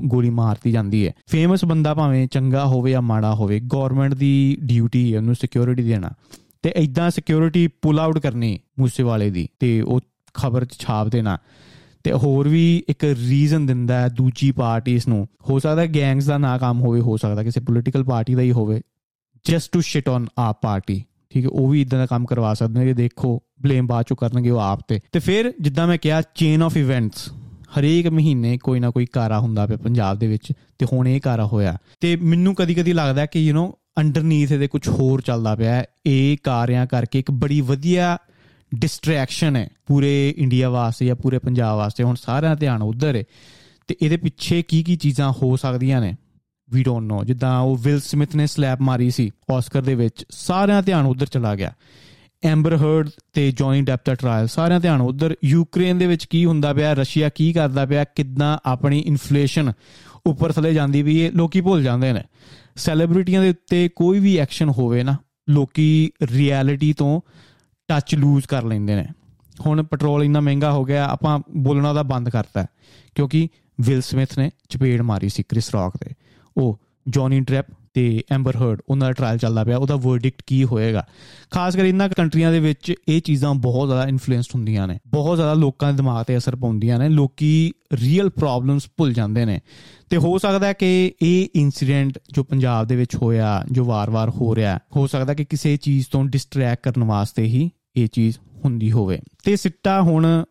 [0.08, 5.14] ਗੋਲੀ ਮਾਰਤੀ ਜਾਂਦੀ ਹੈ। ਫੇਮਸ ਬੰਦਾ ਭਾਵੇਂ ਚੰਗਾ ਹੋਵੇ ਜਾਂ ਮਾੜਾ ਹੋਵੇ ਗਵਰਨਮੈਂਟ ਦੀ ਡਿਊਟੀ
[5.14, 6.12] ਹੈ ਉਹਨੂੰ ਸਿਕਿਉਰਿਟੀ ਦੇਣਾ।
[6.64, 10.00] ਤੇ ਇਦਾਂ ਸਿਕਿਉਰਿਟੀ ਪੁਲ ਆਊਟ ਕਰਨੀ ਮੂਸੇ ਵਾਲੇ ਦੀ ਤੇ ਉਹ
[10.34, 11.38] ਖਬਰ ਚ ਛਾਪ ਦੇਣਾ।
[12.08, 16.58] ਤੇ ਹੋਰ ਵੀ ਇੱਕ ਰੀਜ਼ਨ ਦਿੰਦਾ ਹੈ ਦੂਜੀ ਪਾਰਟੀਆਂ ਨੂੰ। ਹੋ ਸਕਦਾ ਗੈਂਗਸ ਦਾ ਨਾ
[16.58, 18.82] ਕੰਮ ਹੋਵੇ, ਹੋ ਸਕਦਾ ਕਿਸੇ ਪੋਲੀਟੀਕਲ ਪਾਰਟੀ ਦਾ ਹੀ ਹੋਵੇ
[19.46, 22.80] just to shit on a party ਠੀਕ ਹੈ, ਉਹ ਵੀ ਇਦਾਂ ਦਾ ਕੰਮ ਕਰਵਾ ਸਕਦੇ
[22.80, 26.22] ਨੇ ਕਿ ਦੇਖੋ ਬਲੇਮ ਬਾਅਦ ਚੋਂ ਕਰਨਗੇ ਉਹ ਆਪ ਤੇ। ਤੇ ਫਿਰ ਜਿੱਦਾਂ ਮੈਂ ਕਿਹਾ
[26.36, 27.30] ਚੇਨ ਆਫ ਇਵੈਂਟਸ
[27.80, 31.46] ਹਰੇਕ ਮਹੀਨੇ ਕੋਈ ਨਾ ਕੋਈ ਕਾਰਾ ਹੁੰਦਾ ਪਿਆ ਪੰਜਾਬ ਦੇ ਵਿੱਚ, ਤੇ ਹੁਣ ਇਹ ਕਾਰਾ
[31.46, 36.38] ਹੋਇਆ। ਤੇ ਮੈਨੂੰ ਕਦੀ-ਕਦੀ ਲੱਗਦਾ ਕਿ ਯੂ نو ਅੰਡਰਨੀਥ ਇਹਦੇ ਕੁਝ ਹੋਰ ਚੱਲਦਾ ਪਿਆ ਇਹ
[36.44, 38.18] ਕਾਰਿਆਂ ਕਰਕੇ ਇੱਕ ਬੜੀ ਵਧੀਆ
[38.76, 43.24] ਡਿਸਟਰੈਕਸ਼ਨ ਹੈ। ਪੂਰੇ ਇੰਡੀਆ ਵਾਸਤੇ ਜਾਂ ਪੂਰੇ ਪੰਜਾਬ ਵਾਸਤੇ। ਹੁਣ ਸਾਰਿਆਂ ਦਾ ਧਿਆਨ ਉਧਰ ਹੈ।
[43.88, 46.16] ਤੇ ਇਹਦੇ ਪਿੱਛੇ ਕੀ ਕੀ ਚੀਜ਼ਾਂ ਹੋ ਸਕਦੀਆਂ ਨੇ?
[46.70, 50.84] ਵੀ ਡੋਨਟ ਨੋ ਜਿੱਦਾਂ ਉਹ ਵਿਲ ਸਮਿਥ ਨੇ ਸਲੈਪ ਮਾਰੀ ਸੀ ਆਸਕਰ ਦੇ ਵਿੱਚ। ਸਾਰਿਆਂ
[50.84, 51.74] ਧਿਆਨ ਉਧਰ ਚਲਾ ਗਿਆ।
[52.44, 56.74] ਐਂਬਰ ਹਰਡ ਤੇ ਜੌਨੀ ਡੈਪ ਦਾ ਟ੍ਰਾਇਲ ਸਾਰਿਆਂ ਧਿਆਨ ਉਧਰ। ਯੂਕਰੇਨ ਦੇ ਵਿੱਚ ਕੀ ਹੁੰਦਾ
[56.74, 56.94] ਪਿਆ?
[56.94, 58.04] ਰਸ਼ੀਆ ਕੀ ਕਰਦਾ ਪਿਆ?
[58.04, 59.74] ਕਿੰਨਾ ਆਪਣੀ ਇਨਫਲੇਸ਼ਨ
[60.26, 62.24] ਉੱਪਰ ਥਲੇ ਜਾਂਦੀ ਵੀ ਇਹ ਲੋਕੀ ਭੁੱਲ ਜਾਂਦੇ ਨੇ।
[62.76, 65.18] ਸੈਲੀਬ੍ਰਿਟੀਆਂ ਦੇ ਉੱਤੇ ਕੋਈ ਵੀ ਐਕਸ਼ਨ ਹੋਵੇ ਨਾ,
[65.50, 67.22] ਲੋਕੀ ਰਿਐਲਿਟੀ ਤੋਂ
[67.88, 69.06] ਟੱਚ ਲੂਜ਼ ਕਰ ਲੈਂਦੇ ਨੇ।
[69.66, 72.66] ਹੁਣ ਪੈਟਰੋਲ ਇੰਨਾ ਮਹਿੰਗਾ ਹੋ ਗਿਆ, ਆਪਾਂ ਬੋਲਣਾ ਦਾ ਬੰਦ ਕਰਤਾ
[73.16, 73.50] ਕਿਉਂਕਿ
[73.82, 76.12] ਵਿਲ ਸਮਿਥ ਨੇ ਚਪੇੜ ਮਾਰੀ ਸੀ ਕ੍ਰਿਸ ਰੌਕ ਤੇ।
[76.58, 76.80] ਉਹ
[77.10, 81.08] ਜੌਨੀ ਡ੍ਰੈਪ ਤੇ ਐਂਬਰ ਹਰਡ ਉਹਨਾਂ ਦਾ ਟ੍ਰਾਇਲ ਚੱਲਦਾ ਪਿਆ, ਉਹਦਾ ਵਰਡਿਕਟ ਕੀ ਹੋਏਗਾ?
[81.52, 85.54] ਖਾਸ ਕਰ ਇਹਨਾਂ ਕੰਟਰੀਆਂ ਦੇ ਵਿੱਚ ਇਹ ਚੀਜ਼ਾਂ ਬਹੁਤ ਜ਼ਿਆਦਾ ਇਨਫਲੂਐਂਸਡ ਹੁੰਦੀਆਂ ਨੇ। ਬਹੁਤ ਜ਼ਿਆਦਾ
[85.54, 89.60] ਲੋਕਾਂ ਦੇ ਦਿਮਾਗ ਤੇ ਅਸਰ ਪਾਉਂਦੀਆਂ ਨੇ। ਲੋਕੀ ਰੀਅਲ ਪ੍ਰੋਬਲਮਸ ਭੁੱਲ ਜਾਂਦੇ ਨੇ।
[90.10, 94.80] ਤੇ ਹੋ ਸਕਦਾ ਕਿ ਇਹ ਇਨਸੀਡੈਂਟ ਜੋ ਪੰਜਾਬ ਦੇ ਵਿੱਚ ਹੋਇਆ, ਜੋ ਵਾਰ-ਵਾਰ ਹੋ ਰਿਹਾ,
[94.96, 99.56] ਹੋ ਸਕਦਾ ਕਿ ਕਿਸੇ ਚੀਜ਼ ਤੋਂ ਡਿਸਟਰੈਕਟ ਕਰਨ ਵਾਸਤੇ ਹੀ ਇਹ ਚੀਜ਼ ਹੁੰਦੀ ਹੋਵੇ। ਤੇ
[99.56, 100.44] ਸਿੱਟਾ ਹੁਣ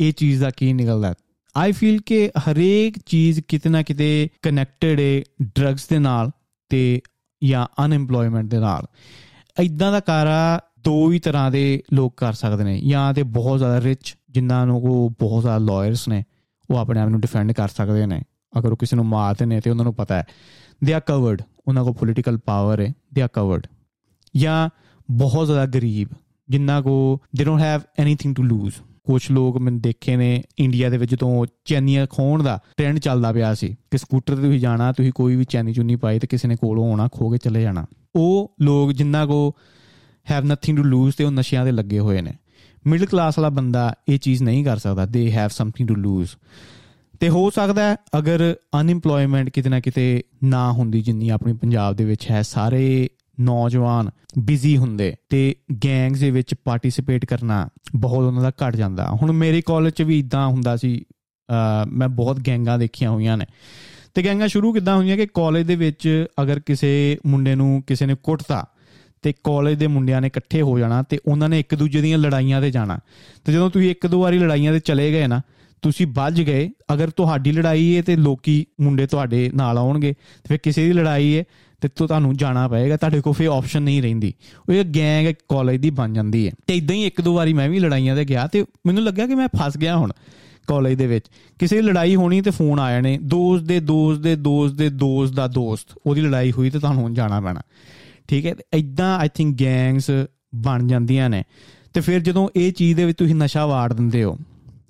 [0.00, 1.14] ਇਹ ਚੀਜ਼ ਦਾ ਕੀ ਨਿਕਲਦਾ?
[1.56, 6.30] ਆਈ ਫੀਲ ਕਿ ਹਰੇਕ ਚੀਜ਼ ਕਿਤਨਾ ਕਿਤੇ ਕਨੈਕਟਡ ਹੈ ਡਰੱਗਸ ਦੇ ਨਾਲ
[6.68, 7.00] ਤੇ
[7.44, 8.86] ਜਾਂ ਅਨਐਮਪਲੋਇਮੈਂਟ ਦੇ ਨਾਲ।
[9.60, 13.80] ਇਦਾਂ ਦਾ ਕਾਰਾ ਦੋ ਹੀ ਤਰ੍ਹਾਂ ਦੇ ਲੋਕ ਕਰ ਸਕਦੇ ਨੇ। ਜਾਂ ਤੇ ਬਹੁਤ ਜ਼ਿਆਦਾ
[13.80, 16.24] ਰਿਚ ਜਿਨ੍ਹਾਂ ਨੂੰ ਕੋ ਬਹੁਤ ਜ਼ਿਆਦਾ ਲਾਇਰਸ ਨੇ,
[16.70, 18.22] ਉਹ ਆਪਣੇ ਆਪ ਨੂੰ ਡਿਫੈਂਡ ਕਰ ਸਕਦੇ ਨੇ।
[18.58, 20.24] ਅਗਰ ਉਹ ਕਿਸੇ ਨੂੰ ਮਾਰਦੇ ਨੇ ਤੇ ਉਹਨਾਂ ਨੂੰ ਪਤਾ ਹੈ।
[20.84, 23.66] ਦੇ ਆਰ ਕਵਰਡ ਉਹਨਾਂ ਕੋ ਪੋਲਿਟੀਕਲ ਪਾਵਰ ਹੈ ਦੇ ਆਰ ਕਵਰਡ
[24.36, 24.70] ਜਾਂ
[25.10, 26.08] ਬਹੁਤ ਜ਼ਿਆਦਾ ਗਰੀਬ
[26.52, 30.98] ਜਿੰਨਾ ਕੋ they don't have anything to lose ਕੁਝ ਲੋਕ ਮੈਂ ਦੇਖੇ ਨੇ ਇੰਡੀਆ ਦੇ
[30.98, 35.12] ਵਿੱਚ ਜਦੋਂ ਚੈਨੀਆਂ ਖੋਣ ਦਾ ਟ੍ਰੈਂਡ ਚੱਲਦਾ ਪਿਆ ਸੀ ਕਿ ਸਕੂਟਰ ਤੇ ਤੁਸੀਂ ਜਾਣਾ, ਤੁਸੀਂ
[35.12, 38.54] ਕੋਈ ਵੀ ਚੈਨੀ ਚੁੰਨੀ ਪਾਈ ਤੇ ਕਿਸੇ ਨੇ ਕੋਲੋਂ ਆਉਣਾ ਖੋ ਕੇ ਚਲੇ ਜਾਣਾ। ਉਹ
[38.60, 39.54] ਲੋਕ ਜਿੰਨਾ ਕੋ
[40.30, 42.32] ਹੈਵ ਨਥਿੰਗ ਟੂ ਲੂਜ਼ ਤੇ ਉਹ ਨਸ਼ਿਆਂ ਦੇ ਲੱਗੇ ਹੋਏ ਨੇ।
[42.86, 46.30] ਮਿਡਲ ਕਲਾਸ ਵਾਲਾ ਬੰਦਾ ਇਹ ਚੀਜ਼ ਨਹੀਂ ਕਰ ਸਕਦਾ they have something to loose
[47.20, 52.04] ਤੇ ਹੋ ਸਕਦਾ ਹੈ ਅਗਰ ਅਨਇੰਪਲੋਇਮੈਂਟ ਕਿਤੇ ਨਾ ਕਿਤੇ ਨਾ ਹੁੰਦੀ ਜਿੰਨੀ ਆਪਣੀ ਪੰਜਾਬ ਦੇ
[52.04, 53.08] ਵਿੱਚ ਹੈ, ਸਾਰੇ
[53.40, 59.32] ਨੌਜਵਾਨ ਬਿਜ਼ੀ ਹੁੰਦੇ ਤੇ ਗੈਂਗਸ ਦੇ ਵਿੱਚ ਪਾਰਟਿਸਿਪੇਟ ਕਰਨਾ ਬਹੁਤ ਉਹਨਾਂ ਦਾ ਘਟ ਜਾਂਦਾ। ਹੁਣ
[59.32, 61.04] ਮੇਰੇ ਕਾਲਜ 'ਚ ਵੀ ਇਦਾਂ ਹੁੰਦਾ ਸੀ
[61.92, 63.46] ਮੈਂ ਬਹੁਤ ਗੈਂਗਾਂ ਦੇਖੀਆਂ ਹੋਈਆਂ ਨੇ।
[64.14, 68.14] ਤੇ ਗੈਂਗਾਂ ਸ਼ੁਰੂ ਕਿੱਦਾਂ ਹੋਈਆਂ ਕਿ ਕਾਲਜ ਦੇ ਵਿੱਚ ਅਗਰ ਕਿਸੇ ਮੁੰਡੇ ਨੂੰ ਕਿਸੇ ਨੇ
[68.22, 68.64] ਕੁੱਟਤਾ
[69.22, 72.60] ਤੇ ਕਾਲਜ ਦੇ ਮੁੰਡਿਆਂ ਨੇ ਇਕੱਠੇ ਹੋ ਜਾਣਾ ਤੇ ਉਹਨਾਂ ਨੇ ਇੱਕ ਦੂਜੇ ਦੀਆਂ ਲੜਾਈਆਂ
[72.60, 72.98] ਤੇ ਜਾਣਾ।
[73.44, 75.40] ਤੇ ਜਦੋਂ ਤੁਸੀਂ ਇੱਕ ਦੋ ਵਾਰੀ ਲੜਾਈਆਂ ਤੇ ਚਲੇ ਗਏ ਨਾ,
[75.82, 80.58] ਤੁਸੀਂ ਵੱਜ ਗਏ। ਅਗਰ ਤੁਹਾਡੀ ਲੜਾਈ ਹੈ ਤੇ ਲੋਕੀ ਮੁੰਡੇ ਤੁਹਾਡੇ ਨਾਲ ਆਉਣਗੇ ਤੇ ਫਿਰ
[80.62, 81.44] ਕਿਸੇ ਦੀ ਲੜਾਈ ਹੈ
[81.82, 84.34] ਤੇ ਤੁਹਾਨੂੰ ਜਾਣਾ ਪਏਗਾ, ਤੁਹਾਡੇ ਕੋਲ ਫੇ ਆਪਸ਼ਨ ਨਹੀਂ ਰਹਿੰਦੀ।
[84.68, 87.68] ਉਹ ਇਹ ਗੈਂਗ ਕਾਲਜ ਦੀ ਬਣ ਜਾਂਦੀ ਹੈ। ਤੇ ਇਦਾਂ ਹੀ ਇੱਕ ਦੋ ਵਾਰੀ ਮੈਂ
[87.68, 90.12] ਵੀ ਲੜਾਈਆਂ ਤੇ ਗਿਆ ਤੇ ਮੈਨੂੰ ਲੱਗਿਆ ਕਿ ਮੈਂ ਫਸ ਗਿਆ ਹੁਣ
[90.66, 91.26] ਕਾਲਜ ਦੇ ਵਿੱਚ।
[91.58, 95.34] ਕਿਸੇ ਦੀ ਲੜਾਈ ਹੋਣੀ ਤੇ ਫੋਨ ਆ ਜਾਣੇ, ਦੋਸਤ ਦੇ ਦੋਸਤ ਦੇ ਦੋਸਤ ਦੇ ਦੋਸਤ
[95.34, 97.60] ਦਾ ਦੋਸਤ, ਉਹਦੀ ਲੜਾਈ ਹੋਈ ਤੇ ਤੁਹਾਨੂੰ ਹੁਣ ਜਾਣਾ ਪੈਣਾ।
[98.28, 100.10] ਠੀਕ ਹੈ ਇਦਾਂ ਆਈ ਥਿੰਕ ਗੈਂਗਸ
[100.54, 101.44] ਬਣ ਜਾਂਦੀਆਂ ਨੇ।
[101.94, 104.38] ਤੇ ਫਿਰ ਜਦੋਂ ਇਹ ਚੀਜ਼ ਦੇ ਵਿੱਚ ਤੁਸੀਂ ਨਸ਼ਾ ਵਾੜ ਦਿੰਦੇ ਹੋ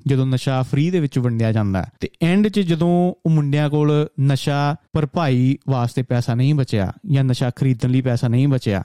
[0.06, 2.88] ਜਦੋਂ ਨਸ਼ਾ ਫ੍ਰੀ ਦੇ ਵਿੱਚ ਵੰਡਿਆ ਜਾਂਦਾ ਤੇ ਐਂਡ 'ਚ ਜਦੋਂ
[3.26, 8.48] ਉਹ ਮੁੰਡਿਆਂ ਕੋਲ ਨਸ਼ਾ ਭਰਪਾਈ ਵਾਸਤੇ ਪੈਸਾ ਨਹੀਂ ਬਚਿਆ ਜਾਂ ਨਸ਼ਾ ਖਰੀਦਣ ਲਈ ਪੈਸਾ ਨਹੀਂ
[8.48, 8.82] ਬਚਿਆ,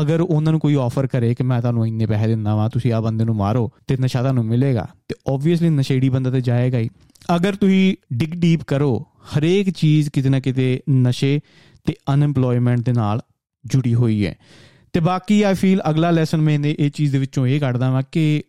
[0.00, 3.00] ਅਗਰ ਉਹਨਾਂ ਨੂੰ ਕੋਈ ਆਫਰ ਕਰੇ ਕਿ ਮੈਂ ਤੁਹਾਨੂੰ ਇੰਨੇ ਪੈਸੇ ਦਿੰਦਾ ਵਾਂ, ਤੁਸੀਂ ਆ
[3.00, 6.88] ਬੰਦੇ ਨੂੰ ਮਾਰੋ ਤੇ ਨਸ਼ਾ ਤੁਹਾਨੂੰ ਮਿਲੇਗਾ, ਤੇ ਆਬਵੀਅਸਲੀ ਨਸ਼ੇੜੀ ਬੰਦਾ ਤੇ ਜਾਏਗਾ ਹੀ।
[7.36, 9.06] ਅਗਰ ਤੁਸੀਂ ਡਿਗ ਡੀਪ ਕਰੋ,
[9.38, 11.40] ਹਰੇਕ ਚੀਜ਼ ਕਿਤੇ ਨਾ ਕਿਤੇ ਨਸ਼ੇ
[11.84, 13.20] ਤੇ ਅਨਐਮਪਲੋਇਮੈਂਟ ਦੇ ਨਾਲ
[13.64, 14.34] ਜੁੜੀ ਹੋਈ ਹੈ।
[14.92, 18.42] ਤੇ ਬਾਕੀ ਆਈ ਫੀਲ ਅਗਲਾ ਲੈਸਨ ਮੈਂ ਇਹ ਚੀਜ਼ ਦੇ ਵਿੱਚੋਂ ਇਹ ਕੱਢਦਾ ਵਾਂ ਕਿ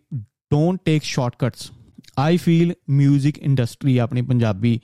[0.52, 1.72] don't take shortcuts
[2.19, 4.81] I feel 뮤직 industry ਆਪਣੀ ਪੰਜਾਬੀ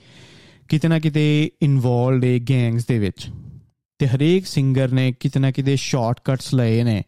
[0.69, 3.29] ਕਿਤੇ ਨਾ ਕਿਤੇ ਇਨਵੋਲਡ ਹੈ ਗੈਂਗਸ ਦੇ ਵਿੱਚ
[3.99, 7.03] ਤੇ ਹਰੇਕ ਸਿੰਗਰ ਨੇ ਕਿਤੇ ਨਾ ਕਿਤੇ ਸ਼ਾਰਟਕਟਸ ਲਏ ਨੇ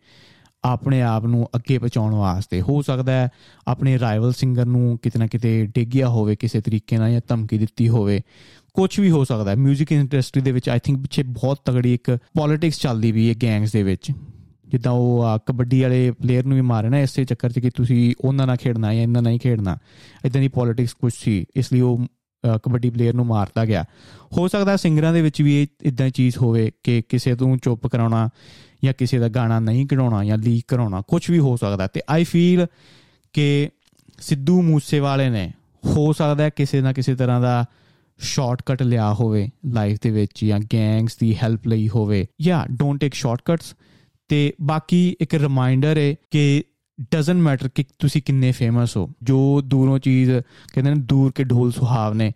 [0.65, 3.29] ਆਪਣੇ ਆਪ ਨੂੰ ਅੱਗੇ ਪਹੁੰਚਾਉਣ ਵਾਸਤੇ ਹੋ ਸਕਦਾ ਹੈ
[3.67, 7.89] ਆਪਣੇ ਰਾਈਵਲ ਸਿੰਗਰ ਨੂੰ ਕਿਤੇ ਨਾ ਕਿਤੇ ਡਿੱਗਿਆ ਹੋਵੇ ਕਿਸੇ ਤਰੀਕੇ ਨਾਲ ਜਾਂ ਧਮਕੀ ਦਿੱਤੀ
[7.89, 8.21] ਹੋਵੇ
[8.75, 12.11] ਕੁਝ ਵੀ ਹੋ ਸਕਦਾ ਹੈ 뮤직 ਇੰਡਸਟਰੀ ਦੇ ਵਿੱਚ ਆਈ ਥਿੰਕ ਪਿੱਛੇ ਬਹੁਤ ਤਗੜੀ ਇੱਕ
[12.11, 14.13] ਪੋਲਿਟਿਕਸ ਚੱਲਦੀ ਵੀ ਹੈ ਗੈਂਗਸ ਦੇ ਵਿੱਚ
[14.76, 18.48] ਜਿੱਦਾਂ ਉਹ ਕਬੱਡੀ ਵਾਲੇ ਪਲੇਅਰ ਨੂੰ ਵੀ ਮਾਰੇ ਨਾ, ਇਸੇ ਚੱਕਰ 'ਚ ਕਿ ਤੁਸੀਂ ਉਹਨਾਂ
[18.48, 19.78] ਨਾਲ ਖੇਡਣਾ ਜਾਂ ਇਹਨਾਂ ਨਾਲ ਨਹੀਂ ਖੇਡਣਾ।
[20.26, 22.06] ਇਦਾਂ ਦੀ ਪੋਲਿਟਿਕਸ ਕੁਝ ਸੀ, ਇਸ ਲਈ ਉਹ
[22.64, 23.84] ਕਬੱਡੀ ਪਲੇਅਰ ਨੂੰ ਮਾਰਤਾ ਗਿਆ।
[24.38, 28.30] ਹੋ ਸਕਦਾ ਸਿੰਗਰਾਂ ਦੇ ਵਿੱਚ ਵੀ ਇਦਾਂ ਚੀਜ਼ ਹੋਵੇ ਕਿ ਕਿਸੇ ਤੋਂ ਚੁੱਪ ਕਰਾਉਣਾ
[28.84, 32.24] ਜਾਂ ਕਿਸੇ ਦਾ ਗਾਣਾ ਨਹੀਂ ਕਢਾਉਣਾ ਜਾਂ ਲੀਕ ਕਰਾਉਣਾ ਕੁਝ ਵੀ ਹੋ ਸਕਦਾ। ਤੇ ਆਈ
[32.24, 32.66] ਫੀਲ
[33.34, 33.70] ਕਿ
[34.20, 35.52] ਸਿੱਧੂ ਮੂਸੇਵਾਲੇ ਨੇ,
[35.86, 37.66] ਹੋ ਸਕਦਾ ਕਿਸੇ ਨਾ ਕਿਸੇ ਤਰ੍ਹਾਂ ਦਾ
[38.18, 43.14] ਸ਼ਾਰਟਕਟ ਲਿਆ ਹੋਵੇ ਲਾਈਫ ਦੇ ਵਿੱਚ ਜਾਂ ਗੈਂਗਸ ਦੀ ਹੈਲਪ ਲਈ ਹੋਵੇ ਜਾਂ ਡੋਨਟ ਟੇਕ
[43.14, 43.74] ਸ਼ਾਰਟਕਟਸ
[44.28, 46.64] ਤੇ ਬਾਕੀ ਇੱਕ ਰਿਮਾਈਂਡਰ ਹੈ ਕਿ
[47.12, 50.32] ਡਸਨਟ ਮੈਟਰ ਕਿ ਤੁਸੀਂ ਕਿੰਨੇ ਫੇਮਸ ਹੋ, ਜੋ ਦੂਰੋਂ ਚੀਜ਼
[50.74, 52.32] ਕਹਿੰਦੇ ਨੇ ਦੂਰ ਕੇ ਢੋਲ ਸੁਹਾਵਨੇ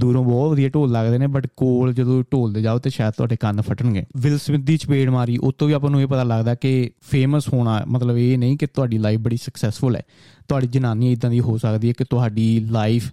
[0.00, 3.36] ਦੂਰੋਂ ਬਹੁਤ ਵਧੀਆ ਢੋਲ ਲੱਗਦੇ ਨੇ ਬਟ ਕੋਲ ਜਦੋਂ ਢੋਲ ਦੇ ਜਾਓ ਤੇ ਸ਼ਾਇਦ ਤੁਹਾਡੇ
[3.36, 6.54] ਕੰਨ ਫਟਣਗੇ। ਵਿਲ ਸਮਿਥ ਦੀ ਚਪੇੜ ਮਾਰੀ, ਉਹ ਤੋਂ ਵੀ ਆਪਾਂ ਨੂੰ ਇਹ ਪਤਾ ਲੱਗਦਾ
[6.54, 10.02] ਕਿ ਫੇਮਸ ਹੋਣਾ ਮਤਲਬ ਇਹ ਨਹੀਂ ਕਿ ਤੁਹਾਡੀ ਲਾਈਫ ਬੜੀ ਸਕਸੈਸਫੁਲ ਹੈ।
[10.48, 13.12] ਤੁਹਾਡੀ ਜਨਾਨੀ ਇਦਾਂ ਦੀ ਹੋ ਸਕਦੀ ਹੈ ਕਿ ਤੁਹਾਡੀ ਲਾਈਫ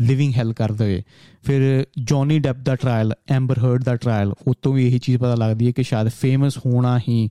[0.00, 1.02] ਲਿਵਿੰਗ ਹੈਲ ਕਰ ਦੇਵੇ।
[1.42, 5.34] ਫਿਰ ਜੌਨੀ ਡੈਪ ਦਾ ਟ੍ਰਾਇਲ ਐਂਬਰ ਹਰਡ ਦਾ ਟ੍ਰਾਇਲ ਉਹ ਤੋਂ ਵੀ ਇਹੀ ਚੀਜ਼ ਪਤਾ
[5.34, 7.28] ਲੱਗਦੀ ਹੈ ਕਿ ਸ਼ਾਇਦ ਫੇਮਸ ਹੋਣਾ ਹੀ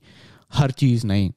[0.52, 1.30] ਹਰ ਚੀਜ਼ ਨਹੀਂ।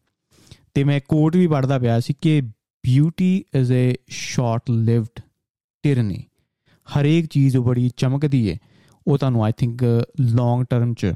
[0.73, 2.41] ਤੇ ਮੈਂ ਕੋਟ ਵੀ ਪੜਦਾ ਪਿਆ ਸੀ ਕਿ
[2.83, 5.21] beauty is a short lived
[5.83, 6.23] tyranny
[6.87, 8.57] ਹਰੇਕ ਚੀਜ਼ ਬੜੀ ਚਮਕਦੀ ਹੈ
[9.07, 9.83] ਉਹ ਤੁਹਾਨੂੰ ਆਈ ਥਿੰਕ
[10.19, 11.13] ਲੌਂਗ ਟਰਮ ਚ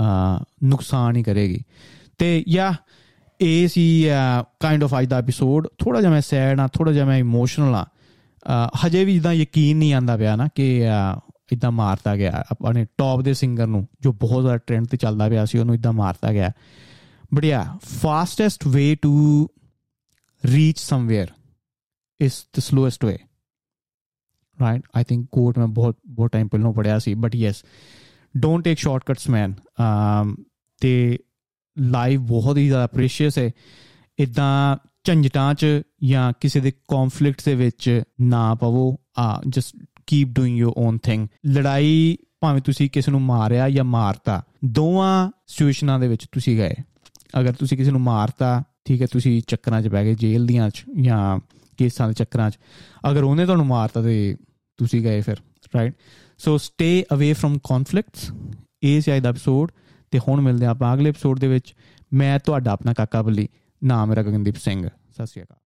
[0.00, 1.60] ਆ ਨੁਕਸਾਨ ਹੀ ਕਰੇਗੀ।
[2.18, 2.74] ਤੇ ਯਾ,
[3.40, 4.04] ਇਹ ਸੀ
[4.60, 7.86] ਕਾਈਂਡ ਆਫ ਅੱਜ ਦਾ ਐਪੀਸੋਡ ਥੋੜਾ ਜਿਹਾ ਮੈਂ ਸੈਡ ਆ ਥੋੜਾ ਜਿਹਾ ਮੈਂ ਇਮੋਸ਼ਨਲ ਆ
[8.86, 10.82] ਹਜੇ ਵੀ ਇਦਾਂ ਯਕੀਨ ਨਹੀਂ ਆਂਦਾ ਪਿਆ ਨਾ ਕਿ
[11.52, 15.44] ਇਦਾਂ ਮਾਰਤਾ ਗਿਆ। ਆਪਣੇ ਟੌਪ ਦੇ ਸਿੰਗਰ ਨੂੰ, ਜੋ ਬਹੁਤ ਜ਼ਿਆਦਾ ਟ੍ਰੈਂਡ ਤੇ ਚੱਲਦਾ ਪਿਆ
[15.44, 16.50] ਸੀ, ਉਹਨੂੰ ਇਦਾਂ ਮਾਰਤਾ ਗਿਆ।
[17.32, 19.48] But yeah fastest way to
[20.44, 21.30] reach somewhere
[22.20, 23.18] is the slowest way
[24.58, 27.64] right I think quote ਮੈਂ ਬਹੁਤ ਬਹੁਤ ਟਾਈਮ ਪਹਿਲਾਂ ਪੜਿਆ ਸੀ but yes
[28.36, 29.54] don't take shortcuts man
[30.80, 31.18] ਤੇ
[31.78, 33.50] ਲਾਈਫ ਬਹੁਤ ਹੀ ਜ਼ਿਆਦਾ ਪ੍ਰੀਸ਼ੀਅਸ ਹੈ
[34.18, 35.66] ਇਦਾਂ ਝੰਜਟਾਂ 'ਚ
[36.04, 41.26] ਜਾਂ ਕਿਸੇ ਦੇ ਕਨਫਲਿਕਟ ਦੇ ਵਿੱਚ ਨਾ ਪਵੋ ਆ just keep doing your own thing
[41.46, 46.74] ਲੜਾਈ ਭਾਵੇਂ ਤੁਸੀਂ ਕਿਸੇ ਨੂੰ ਮਾਰਿਆ ਜਾਂ ਮਾਰਤਾ ਦੋਵਾਂ ਸਿਚੁਏਸ਼ਨਾਂ ਦੇ ਵਿੱਚ ਤੁਸੀਂ ਗਏ
[47.40, 50.84] ਅਗਰ ਤੁਸੀਂ ਕਿਸੇ ਨੂੰ ਮਾਰਤਾ, ਠੀਕ ਹੈ, ਤੁਸੀਂ ਚੱਕਰਾਂ 'ਚ ਬੈ ਗਏ, ਜੇਲ੍ਹ ਦੀਆਂ 'ਚ
[51.00, 51.38] ਜਾਂ
[51.78, 52.58] ਕੇਸਾਂ ਦੇ ਚੱਕਰਾਂ 'ਚ,
[53.10, 54.36] ਅਗਰ ਉਹਨੇ ਤੁਹਾਨੂੰ ਮਾਰਤਾ ਤੇ
[54.78, 55.36] ਤੁਸੀਂ ਗਏ ਫਿਰ
[55.76, 55.94] right
[56.38, 58.30] so stay away from conflicts
[58.82, 59.70] ਇਹ ਸੀ ਅੱਜ ਦਾ ਐਪੀਸੋਡ
[60.10, 61.74] ਤੇ ਹੁਣ ਮਿਲਦੇ ਆਪਾਂ ਅਗਲੇ ਐਪੀਸੋਡ ਦੇ ਵਿੱਚ।
[62.12, 63.48] ਮੈਂ ਤੁਹਾਡਾ ਆਪਣਾ ਕਾਕਾ ਬੱਲੀ,
[63.82, 65.58] ਨਾਮ ਮੇਰਾ ਗਗਨਦੀਪ ਸਿੰਘ, ਸਤਿ ਸ਼੍ਰੀ ਅਕਾਲ।